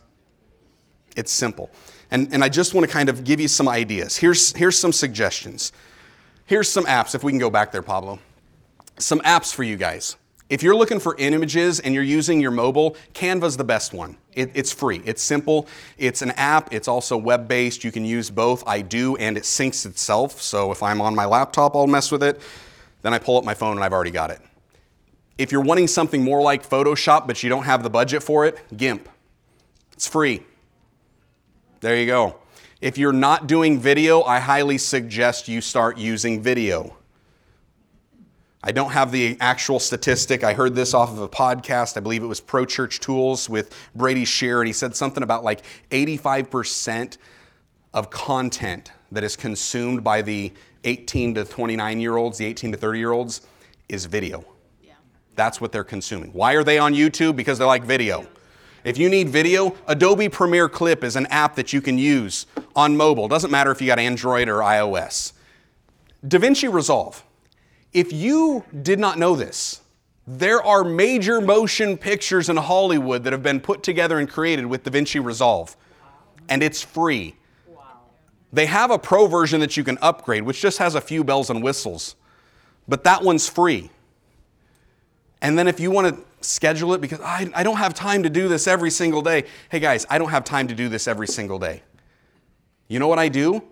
It's 1.16 1.32
simple. 1.32 1.70
And, 2.10 2.32
and 2.32 2.42
I 2.42 2.48
just 2.48 2.74
want 2.74 2.86
to 2.86 2.92
kind 2.92 3.08
of 3.08 3.24
give 3.24 3.40
you 3.40 3.48
some 3.48 3.68
ideas. 3.68 4.16
Here's, 4.16 4.54
here's 4.54 4.78
some 4.78 4.92
suggestions. 4.92 5.72
Here's 6.46 6.68
some 6.68 6.84
apps, 6.84 7.14
if 7.14 7.22
we 7.22 7.32
can 7.32 7.38
go 7.38 7.50
back 7.50 7.72
there, 7.72 7.82
Pablo. 7.82 8.18
Some 8.98 9.20
apps 9.20 9.54
for 9.54 9.62
you 9.62 9.76
guys. 9.76 10.16
If 10.52 10.62
you're 10.62 10.76
looking 10.76 11.00
for 11.00 11.16
images 11.16 11.80
and 11.80 11.94
you're 11.94 12.02
using 12.02 12.38
your 12.38 12.50
mobile, 12.50 12.94
Canva's 13.14 13.56
the 13.56 13.64
best 13.64 13.94
one. 13.94 14.18
It, 14.34 14.50
it's 14.52 14.70
free, 14.70 15.00
it's 15.06 15.22
simple, 15.22 15.66
it's 15.96 16.20
an 16.20 16.32
app, 16.32 16.74
it's 16.74 16.88
also 16.88 17.16
web 17.16 17.48
based. 17.48 17.84
You 17.84 17.90
can 17.90 18.04
use 18.04 18.28
both. 18.28 18.62
I 18.66 18.82
do, 18.82 19.16
and 19.16 19.38
it 19.38 19.44
syncs 19.44 19.86
itself. 19.86 20.42
So 20.42 20.70
if 20.70 20.82
I'm 20.82 21.00
on 21.00 21.14
my 21.14 21.24
laptop, 21.24 21.74
I'll 21.74 21.86
mess 21.86 22.12
with 22.12 22.22
it. 22.22 22.38
Then 23.00 23.14
I 23.14 23.18
pull 23.18 23.38
up 23.38 23.44
my 23.44 23.54
phone 23.54 23.78
and 23.78 23.82
I've 23.82 23.94
already 23.94 24.10
got 24.10 24.30
it. 24.30 24.42
If 25.38 25.52
you're 25.52 25.62
wanting 25.62 25.86
something 25.86 26.22
more 26.22 26.42
like 26.42 26.68
Photoshop, 26.68 27.26
but 27.26 27.42
you 27.42 27.48
don't 27.48 27.64
have 27.64 27.82
the 27.82 27.88
budget 27.88 28.22
for 28.22 28.44
it, 28.44 28.58
GIMP. 28.76 29.08
It's 29.94 30.06
free. 30.06 30.42
There 31.80 31.96
you 31.96 32.04
go. 32.04 32.36
If 32.82 32.98
you're 32.98 33.14
not 33.14 33.46
doing 33.46 33.80
video, 33.80 34.22
I 34.22 34.38
highly 34.38 34.76
suggest 34.76 35.48
you 35.48 35.62
start 35.62 35.96
using 35.96 36.42
video. 36.42 36.94
I 38.64 38.70
don't 38.70 38.92
have 38.92 39.10
the 39.10 39.36
actual 39.40 39.80
statistic. 39.80 40.44
I 40.44 40.54
heard 40.54 40.76
this 40.76 40.94
off 40.94 41.10
of 41.10 41.18
a 41.18 41.28
podcast. 41.28 41.96
I 41.96 42.00
believe 42.00 42.22
it 42.22 42.26
was 42.26 42.40
Pro 42.40 42.64
Church 42.64 43.00
Tools 43.00 43.48
with 43.48 43.74
Brady 43.96 44.24
Shearer, 44.24 44.60
and 44.60 44.68
he 44.68 44.72
said 44.72 44.94
something 44.94 45.24
about 45.24 45.42
like 45.42 45.62
85% 45.90 47.18
of 47.92 48.10
content 48.10 48.92
that 49.10 49.24
is 49.24 49.34
consumed 49.34 50.04
by 50.04 50.22
the 50.22 50.52
18 50.84 51.34
to 51.34 51.44
29 51.44 52.00
year 52.00 52.16
olds, 52.16 52.38
the 52.38 52.46
18 52.46 52.72
to 52.72 52.78
30 52.78 52.98
year 52.98 53.10
olds, 53.10 53.42
is 53.88 54.04
video. 54.06 54.44
Yeah. 54.80 54.94
That's 55.34 55.60
what 55.60 55.72
they're 55.72 55.82
consuming. 55.82 56.30
Why 56.32 56.52
are 56.52 56.64
they 56.64 56.78
on 56.78 56.94
YouTube? 56.94 57.34
Because 57.34 57.58
they 57.58 57.64
like 57.64 57.82
video. 57.82 58.26
If 58.84 58.96
you 58.96 59.08
need 59.08 59.28
video, 59.28 59.76
Adobe 59.88 60.28
Premiere 60.28 60.68
Clip 60.68 61.02
is 61.02 61.16
an 61.16 61.26
app 61.26 61.56
that 61.56 61.72
you 61.72 61.80
can 61.80 61.98
use 61.98 62.46
on 62.74 62.96
mobile. 62.96 63.28
Doesn't 63.28 63.50
matter 63.50 63.72
if 63.72 63.80
you 63.80 63.88
got 63.88 63.98
Android 63.98 64.48
or 64.48 64.58
iOS. 64.58 65.32
DaVinci 66.24 66.72
Resolve. 66.72 67.24
If 67.92 68.12
you 68.12 68.64
did 68.82 68.98
not 68.98 69.18
know 69.18 69.36
this, 69.36 69.80
there 70.26 70.62
are 70.62 70.84
major 70.84 71.40
motion 71.40 71.98
pictures 71.98 72.48
in 72.48 72.56
Hollywood 72.56 73.24
that 73.24 73.32
have 73.32 73.42
been 73.42 73.60
put 73.60 73.82
together 73.82 74.18
and 74.18 74.28
created 74.28 74.66
with 74.66 74.84
DaVinci 74.84 75.22
Resolve, 75.22 75.76
and 76.48 76.62
it's 76.62 76.82
free. 76.82 77.36
They 78.52 78.66
have 78.66 78.90
a 78.90 78.98
pro 78.98 79.26
version 79.26 79.60
that 79.60 79.76
you 79.76 79.84
can 79.84 79.98
upgrade, 80.00 80.42
which 80.42 80.60
just 80.60 80.78
has 80.78 80.94
a 80.94 81.00
few 81.00 81.24
bells 81.24 81.50
and 81.50 81.62
whistles, 81.62 82.16
but 82.86 83.04
that 83.04 83.22
one's 83.22 83.48
free. 83.48 83.90
And 85.40 85.58
then 85.58 85.66
if 85.66 85.80
you 85.80 85.90
want 85.90 86.14
to 86.14 86.46
schedule 86.46 86.94
it 86.94 87.00
because 87.00 87.20
I, 87.20 87.50
I 87.54 87.62
don't 87.62 87.78
have 87.78 87.94
time 87.94 88.22
to 88.22 88.30
do 88.30 88.48
this 88.48 88.66
every 88.66 88.90
single 88.90 89.22
day. 89.22 89.44
Hey 89.70 89.80
guys, 89.80 90.06
I 90.08 90.18
don't 90.18 90.30
have 90.30 90.44
time 90.44 90.68
to 90.68 90.74
do 90.74 90.88
this 90.88 91.08
every 91.08 91.26
single 91.26 91.58
day. 91.58 91.82
You 92.88 92.98
know 92.98 93.08
what 93.08 93.18
I 93.18 93.28
do? 93.28 93.62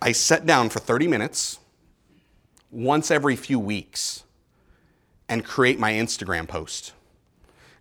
I 0.00 0.12
sit 0.12 0.46
down 0.46 0.68
for 0.68 0.78
30 0.78 1.08
minutes 1.08 1.58
once 2.70 3.10
every 3.10 3.36
few 3.36 3.58
weeks 3.58 4.24
and 5.28 5.44
create 5.44 5.78
my 5.78 5.92
Instagram 5.92 6.48
post. 6.48 6.92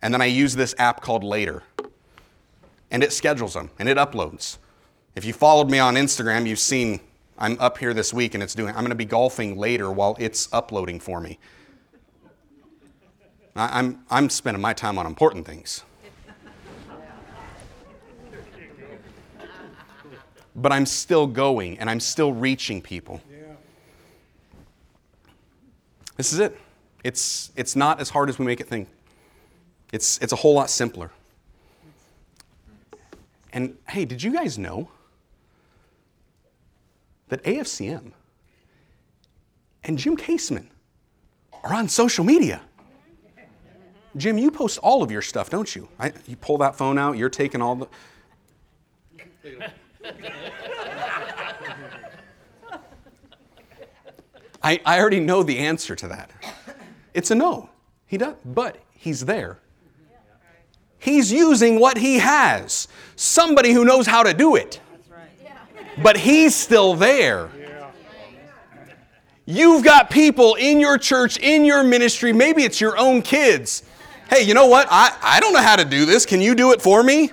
And 0.02 0.14
then 0.14 0.22
I 0.22 0.26
use 0.26 0.56
this 0.56 0.76
app 0.78 1.02
called 1.02 1.24
Later. 1.24 1.64
And 2.92 3.04
it 3.04 3.12
schedules 3.12 3.54
them 3.54 3.72
and 3.80 3.90
it 3.90 3.98
uploads. 3.98 4.58
If 5.16 5.26
you 5.26 5.34
followed 5.34 5.70
me 5.70 5.80
on 5.80 5.96
Instagram, 5.96 6.48
you've 6.48 6.60
seen 6.60 7.00
I'm 7.38 7.60
up 7.60 7.78
here 7.78 7.94
this 7.94 8.14
week 8.14 8.34
and 8.34 8.42
it's 8.42 8.56
doing 8.56 8.70
I'm 8.70 8.82
going 8.82 8.90
to 8.90 8.96
be 8.96 9.06
golfing 9.06 9.58
later 9.58 9.92
while 9.92 10.16
it's 10.20 10.52
uploading 10.54 11.00
for 11.00 11.20
me. 11.22 11.38
I'm, 13.56 14.04
I'm 14.12 14.30
spending 14.30 14.62
my 14.62 14.74
time 14.74 15.00
on 15.00 15.08
important 15.08 15.46
things. 15.46 15.84
but 20.56 20.72
I'm 20.72 20.86
still 20.86 21.28
going 21.28 21.80
and 21.80 21.90
I'm 21.90 22.00
still 22.00 22.34
reaching 22.34 22.82
people. 22.82 23.22
This 26.18 26.34
is 26.34 26.40
it. 26.40 26.58
It's, 27.04 27.52
it's 27.56 27.76
not 27.76 28.02
as 28.02 28.10
hard 28.10 28.28
as 28.28 28.38
we 28.40 28.46
make 28.46 28.60
it 28.60 28.68
think. 28.68 28.90
It's, 29.94 30.18
it's 30.18 30.34
a 30.34 30.36
whole 30.36 30.54
lot 30.54 30.70
simpler. 30.70 31.12
And 33.54 33.78
hey, 33.88 34.04
did 34.04 34.22
you 34.22 34.34
guys 34.34 34.58
know 34.58 34.90
that 37.30 37.44
AFCM 37.44 38.12
and 39.84 39.98
Jim 39.98 40.18
Caseman 40.18 40.68
are 41.64 41.74
on 41.74 41.88
social 41.88 42.26
media? 42.26 42.62
Jim, 44.18 44.38
you 44.38 44.50
post 44.50 44.80
all 44.80 45.04
of 45.04 45.12
your 45.12 45.22
stuff, 45.22 45.50
don't 45.50 45.76
you? 45.76 45.88
I, 46.00 46.12
you 46.28 46.36
pull 46.36 46.58
that 46.58 46.76
phone 46.76 46.98
out, 46.98 47.18
you're 47.18 47.30
taking 47.30 47.62
all 47.62 47.76
the. 47.76 47.88
I, 54.68 54.82
I 54.86 55.00
already 55.00 55.20
know 55.20 55.44
the 55.44 55.60
answer 55.60 55.96
to 55.96 56.08
that. 56.10 56.30
It's 57.14 57.32
a 57.32 57.36
no. 57.36 57.70
He 58.06 58.18
does, 58.18 58.36
but 58.44 58.78
he's 58.92 59.26
there. 59.26 59.60
He's 61.00 61.32
using 61.32 61.80
what 61.80 61.98
he 61.98 62.20
has. 62.20 62.88
Somebody 63.16 63.72
who 63.72 63.86
knows 63.86 64.08
how 64.08 64.24
to 64.24 64.34
do 64.34 64.56
it. 64.56 64.82
But 66.04 66.18
he's 66.18 66.54
still 66.54 66.96
there. 66.96 67.50
You've 69.46 69.86
got 69.86 70.10
people 70.10 70.56
in 70.56 70.80
your 70.80 70.98
church, 70.98 71.38
in 71.38 71.64
your 71.64 71.84
ministry, 71.84 72.34
maybe 72.34 72.64
it's 72.64 72.82
your 72.82 72.98
own 72.98 73.22
kids 73.22 73.84
hey, 74.30 74.44
you 74.44 74.54
know 74.54 74.68
what? 74.68 74.88
I, 74.90 75.16
I 75.22 75.40
don't 75.40 75.54
know 75.54 75.62
how 75.62 75.76
to 75.76 75.86
do 75.86 76.06
this. 76.06 76.26
Can 76.26 76.42
you 76.42 76.56
do 76.56 76.72
it 76.72 76.82
for 76.82 77.04
me? 77.04 77.32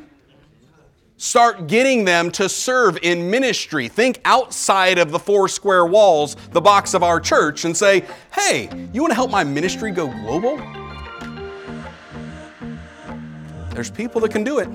Start 1.24 1.68
getting 1.68 2.04
them 2.04 2.30
to 2.32 2.50
serve 2.50 2.98
in 3.00 3.30
ministry. 3.30 3.88
Think 3.88 4.20
outside 4.26 4.98
of 4.98 5.10
the 5.10 5.18
four 5.18 5.48
square 5.48 5.86
walls, 5.86 6.36
the 6.50 6.60
box 6.60 6.92
of 6.92 7.02
our 7.02 7.18
church, 7.18 7.64
and 7.64 7.74
say, 7.74 8.04
hey, 8.34 8.68
you 8.92 9.00
want 9.00 9.10
to 9.10 9.14
help 9.14 9.30
my 9.30 9.42
ministry 9.42 9.90
go 9.90 10.08
global? 10.08 10.58
There's 13.70 13.90
people 13.90 14.20
that 14.20 14.32
can 14.32 14.44
do 14.44 14.58
it. 14.58 14.68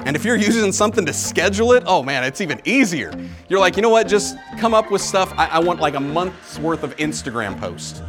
And 0.00 0.14
if 0.14 0.22
you're 0.22 0.36
using 0.36 0.70
something 0.70 1.06
to 1.06 1.14
schedule 1.14 1.72
it, 1.72 1.84
oh 1.86 2.02
man, 2.02 2.24
it's 2.24 2.42
even 2.42 2.60
easier. 2.66 3.10
You're 3.48 3.58
like, 3.58 3.76
you 3.76 3.80
know 3.80 3.88
what? 3.88 4.06
Just 4.06 4.36
come 4.58 4.74
up 4.74 4.90
with 4.90 5.00
stuff. 5.00 5.32
I, 5.38 5.46
I 5.46 5.58
want 5.60 5.80
like 5.80 5.94
a 5.94 6.00
month's 6.00 6.58
worth 6.58 6.82
of 6.82 6.94
Instagram 6.98 7.58
posts 7.58 8.02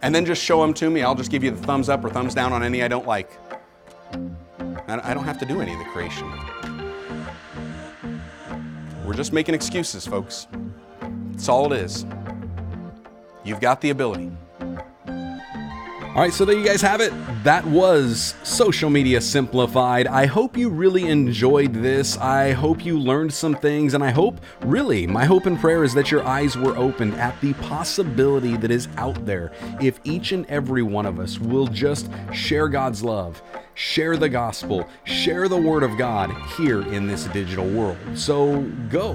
and 0.00 0.14
then 0.14 0.24
just 0.24 0.42
show 0.42 0.62
them 0.62 0.72
to 0.74 0.88
me. 0.88 1.02
I'll 1.02 1.14
just 1.14 1.30
give 1.30 1.44
you 1.44 1.50
the 1.50 1.62
thumbs 1.62 1.90
up 1.90 2.02
or 2.04 2.08
thumbs 2.08 2.34
down 2.34 2.54
on 2.54 2.62
any 2.62 2.82
I 2.82 2.88
don't 2.88 3.06
like. 3.06 3.30
I 4.86 5.14
don't 5.14 5.24
have 5.24 5.38
to 5.38 5.46
do 5.46 5.60
any 5.60 5.72
of 5.72 5.78
the 5.78 5.84
creation. 5.86 6.30
We're 9.04 9.14
just 9.14 9.32
making 9.32 9.54
excuses, 9.54 10.06
folks. 10.06 10.46
That's 11.32 11.48
all 11.48 11.72
it 11.72 11.80
is. 11.80 12.06
You've 13.44 13.60
got 13.60 13.80
the 13.80 13.90
ability. 13.90 14.30
All 16.14 16.20
right, 16.20 16.32
so 16.32 16.44
there 16.44 16.56
you 16.56 16.64
guys 16.64 16.80
have 16.80 17.00
it. 17.00 17.12
That 17.42 17.66
was 17.66 18.36
Social 18.44 18.88
Media 18.88 19.20
Simplified. 19.20 20.06
I 20.06 20.26
hope 20.26 20.56
you 20.56 20.68
really 20.68 21.08
enjoyed 21.08 21.74
this. 21.74 22.16
I 22.18 22.52
hope 22.52 22.84
you 22.84 23.00
learned 23.00 23.34
some 23.34 23.56
things, 23.56 23.94
and 23.94 24.04
I 24.04 24.10
hope, 24.10 24.40
really, 24.60 25.08
my 25.08 25.24
hope 25.24 25.46
and 25.46 25.58
prayer 25.58 25.82
is 25.82 25.92
that 25.94 26.12
your 26.12 26.24
eyes 26.24 26.56
were 26.56 26.76
opened 26.76 27.14
at 27.14 27.40
the 27.40 27.52
possibility 27.54 28.56
that 28.58 28.70
is 28.70 28.86
out 28.96 29.26
there 29.26 29.50
if 29.80 29.98
each 30.04 30.30
and 30.30 30.46
every 30.46 30.84
one 30.84 31.04
of 31.04 31.18
us 31.18 31.40
will 31.40 31.66
just 31.66 32.08
share 32.32 32.68
God's 32.68 33.02
love 33.02 33.42
share 33.74 34.16
the 34.16 34.28
gospel, 34.28 34.88
share 35.04 35.48
the 35.48 35.56
word 35.56 35.82
of 35.82 35.98
God 35.98 36.30
here 36.56 36.82
in 36.82 37.06
this 37.06 37.24
digital 37.26 37.66
world. 37.66 37.98
So 38.14 38.62
go, 38.88 39.14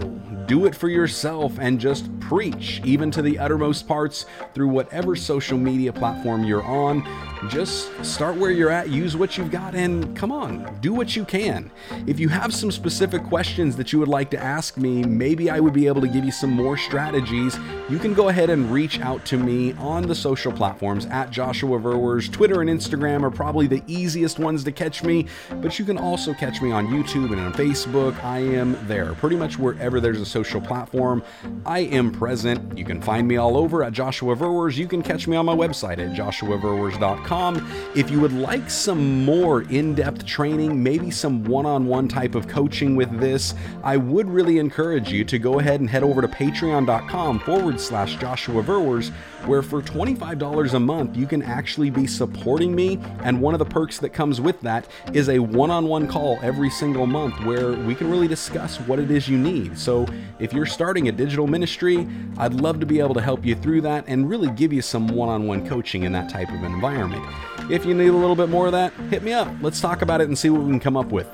do 0.50 0.66
it 0.66 0.76
for 0.76 0.89
yourself, 0.89 1.58
and 1.60 1.80
just 1.80 2.20
preach, 2.20 2.82
even 2.84 3.10
to 3.12 3.22
the 3.22 3.39
uttermost 3.39 3.88
parts, 3.88 4.26
through 4.54 4.68
whatever 4.68 5.16
social 5.16 5.58
media 5.58 5.93
platform 5.93 6.43
you're 6.43 6.64
on. 6.64 7.08
Just 7.47 7.89
start 8.04 8.36
where 8.36 8.52
you're 8.52 8.70
at, 8.70 8.89
use 8.89 9.16
what 9.16 9.38
you've 9.38 9.52
got, 9.52 9.74
and 9.74 10.14
come 10.18 10.30
on, 10.30 10.78
do 10.82 10.93
what 10.93 11.16
you 11.16 11.24
can. 11.24 11.72
If 12.06 12.20
you 12.20 12.28
have 12.28 12.54
some 12.54 12.70
specific 12.70 13.24
questions 13.24 13.78
that 13.78 13.93
you 13.93 14.00
would 14.00 14.10
like 14.10 14.30
to 14.32 14.38
ask 14.38 14.76
me, 14.76 15.04
maybe 15.04 15.50
I 15.50 15.62
would 15.62 15.72
be 15.72 15.88
able 15.88 16.02
to 16.02 16.08
give 16.08 16.26
you 16.26 16.34
some 16.34 16.50
more 16.50 16.76
strategies. 16.76 17.58
You 17.88 17.97
can 17.97 18.14
go 18.14 18.28
ahead 18.28 18.50
and 18.50 18.70
reach 18.70 19.00
out 19.00 19.26
to 19.28 19.38
me 19.38 19.72
on 19.74 20.04
the 20.04 20.16
social 20.16 20.52
platforms 20.52 21.06
at 21.06 21.32
Joshua 21.32 21.80
Verwers. 21.80 22.30
Twitter 22.30 22.60
and 22.60 22.70
Instagram 22.70 23.24
are 23.24 23.32
probably 23.32 23.68
the 23.68 23.82
easiest 23.88 24.38
one 24.38 24.50
ones 24.50 24.64
to 24.64 24.72
catch 24.72 25.04
me, 25.04 25.28
but 25.62 25.78
you 25.78 25.86
can 25.86 25.95
also 25.95 26.34
catch 26.34 26.60
me 26.60 26.72
on 26.72 26.88
YouTube 26.88 27.32
and 27.32 27.39
on 27.39 27.54
Facebook. 27.54 28.20
I 28.24 28.39
am 28.39 28.76
there. 28.88 29.14
Pretty 29.14 29.36
much 29.36 29.60
wherever 29.60 30.00
there's 30.00 30.20
a 30.20 30.26
social 30.39 30.61
platform, 30.61 31.21
I 31.65 31.79
am 31.79 32.11
present. 32.11 32.77
You 32.77 32.85
can 32.85 33.01
find 33.01 33.27
me 33.27 33.35
all 33.35 33.57
over 33.57 33.83
at 33.83 33.91
Joshua 33.91 34.37
Verwers. 34.37 34.77
You 34.77 34.87
can 34.87 35.01
catch 35.01 35.27
me 35.27 35.35
on 35.35 35.45
my 35.45 35.55
website 35.55 35.97
at 35.97 36.15
joshuaverwers.com. 36.15 37.91
If 37.93 38.09
you 38.09 38.21
would 38.21 38.31
like 38.31 38.69
some 38.69 39.25
more 39.25 39.63
in 39.63 39.95
depth 39.95 40.25
training, 40.25 40.81
maybe 40.81 41.11
some 41.11 41.43
one 41.43 41.65
on 41.65 41.87
one 41.87 42.07
type 42.07 42.35
of 42.35 42.47
coaching 42.47 42.95
with 42.95 43.19
this, 43.19 43.53
I 43.83 43.97
would 43.97 44.29
really 44.29 44.59
encourage 44.59 45.11
you 45.11 45.25
to 45.25 45.37
go 45.37 45.59
ahead 45.59 45.81
and 45.81 45.89
head 45.89 46.03
over 46.03 46.21
to 46.21 46.27
patreon.com 46.29 47.39
forward 47.41 47.81
slash 47.81 48.15
Joshua 48.15 48.63
Verwers, 48.63 49.11
where 49.45 49.61
for 49.61 49.81
$25 49.81 50.73
a 50.73 50.79
month, 50.79 51.17
you 51.17 51.27
can 51.27 51.41
actually 51.41 51.89
be 51.89 52.07
supporting 52.07 52.73
me. 52.73 52.97
And 53.23 53.41
one 53.41 53.53
of 53.53 53.59
the 53.59 53.65
perks 53.65 53.97
that 53.99 54.09
comes 54.09 54.39
with 54.39 54.61
that 54.61 54.87
is 55.11 55.27
a 55.27 55.39
one 55.39 55.69
on 55.69 55.85
one 55.85 56.07
call 56.07 56.39
every 56.41 56.69
single 56.69 57.05
month 57.05 57.43
where 57.43 57.73
we 57.73 57.93
can 57.93 58.09
really 58.09 58.27
discuss 58.27 58.79
what 58.81 58.99
it 58.99 59.11
is 59.11 59.27
you 59.27 59.37
need. 59.37 59.77
So 59.77 60.05
if 60.39 60.53
you're 60.53 60.65
starting 60.65 61.07
a 61.07 61.11
digital 61.11 61.47
ministry, 61.47 62.07
I'd 62.38 62.53
love 62.53 62.80
to 62.80 62.86
be 62.86 62.99
able 62.99 63.13
to 63.15 63.21
help 63.21 63.45
you 63.45 63.55
through 63.55 63.82
that 63.82 64.05
and 64.07 64.30
really 64.30 64.49
give 64.51 64.71
you 64.71 64.82
some 64.82 65.07
one 65.07 65.30
on 65.30 65.47
one 65.47 65.67
coaching 65.67 66.03
in 66.03 66.11
that 66.13 66.30
type 66.30 66.49
of 66.49 66.63
environment. 66.63 67.25
If 67.69 67.86
you 67.86 67.93
need 67.93 68.07
a 68.07 68.13
little 68.13 68.36
bit 68.36 68.49
more 68.49 68.65
of 68.67 68.71
that, 68.73 68.93
hit 69.09 69.23
me 69.23 69.34
up. 69.34 69.47
Let's 69.61 69.82
talk 69.82 70.01
about 70.01 70.21
it 70.21 70.27
and 70.27 70.38
see 70.38 70.49
what 70.49 70.61
we 70.61 70.69
can 70.69 70.80
come 70.80 70.97
up 70.97 71.11
with. 71.11 71.27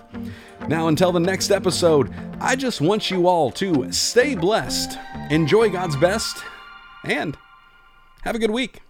Now, 0.67 0.87
until 0.87 1.11
the 1.11 1.19
next 1.19 1.51
episode, 1.51 2.13
I 2.39 2.55
just 2.55 2.81
want 2.81 3.11
you 3.11 3.27
all 3.27 3.51
to 3.51 3.91
stay 3.91 4.35
blessed, 4.35 4.97
enjoy 5.29 5.69
God's 5.69 5.95
best, 5.95 6.43
and 7.03 7.37
have 8.23 8.35
a 8.35 8.39
good 8.39 8.51
week. 8.51 8.84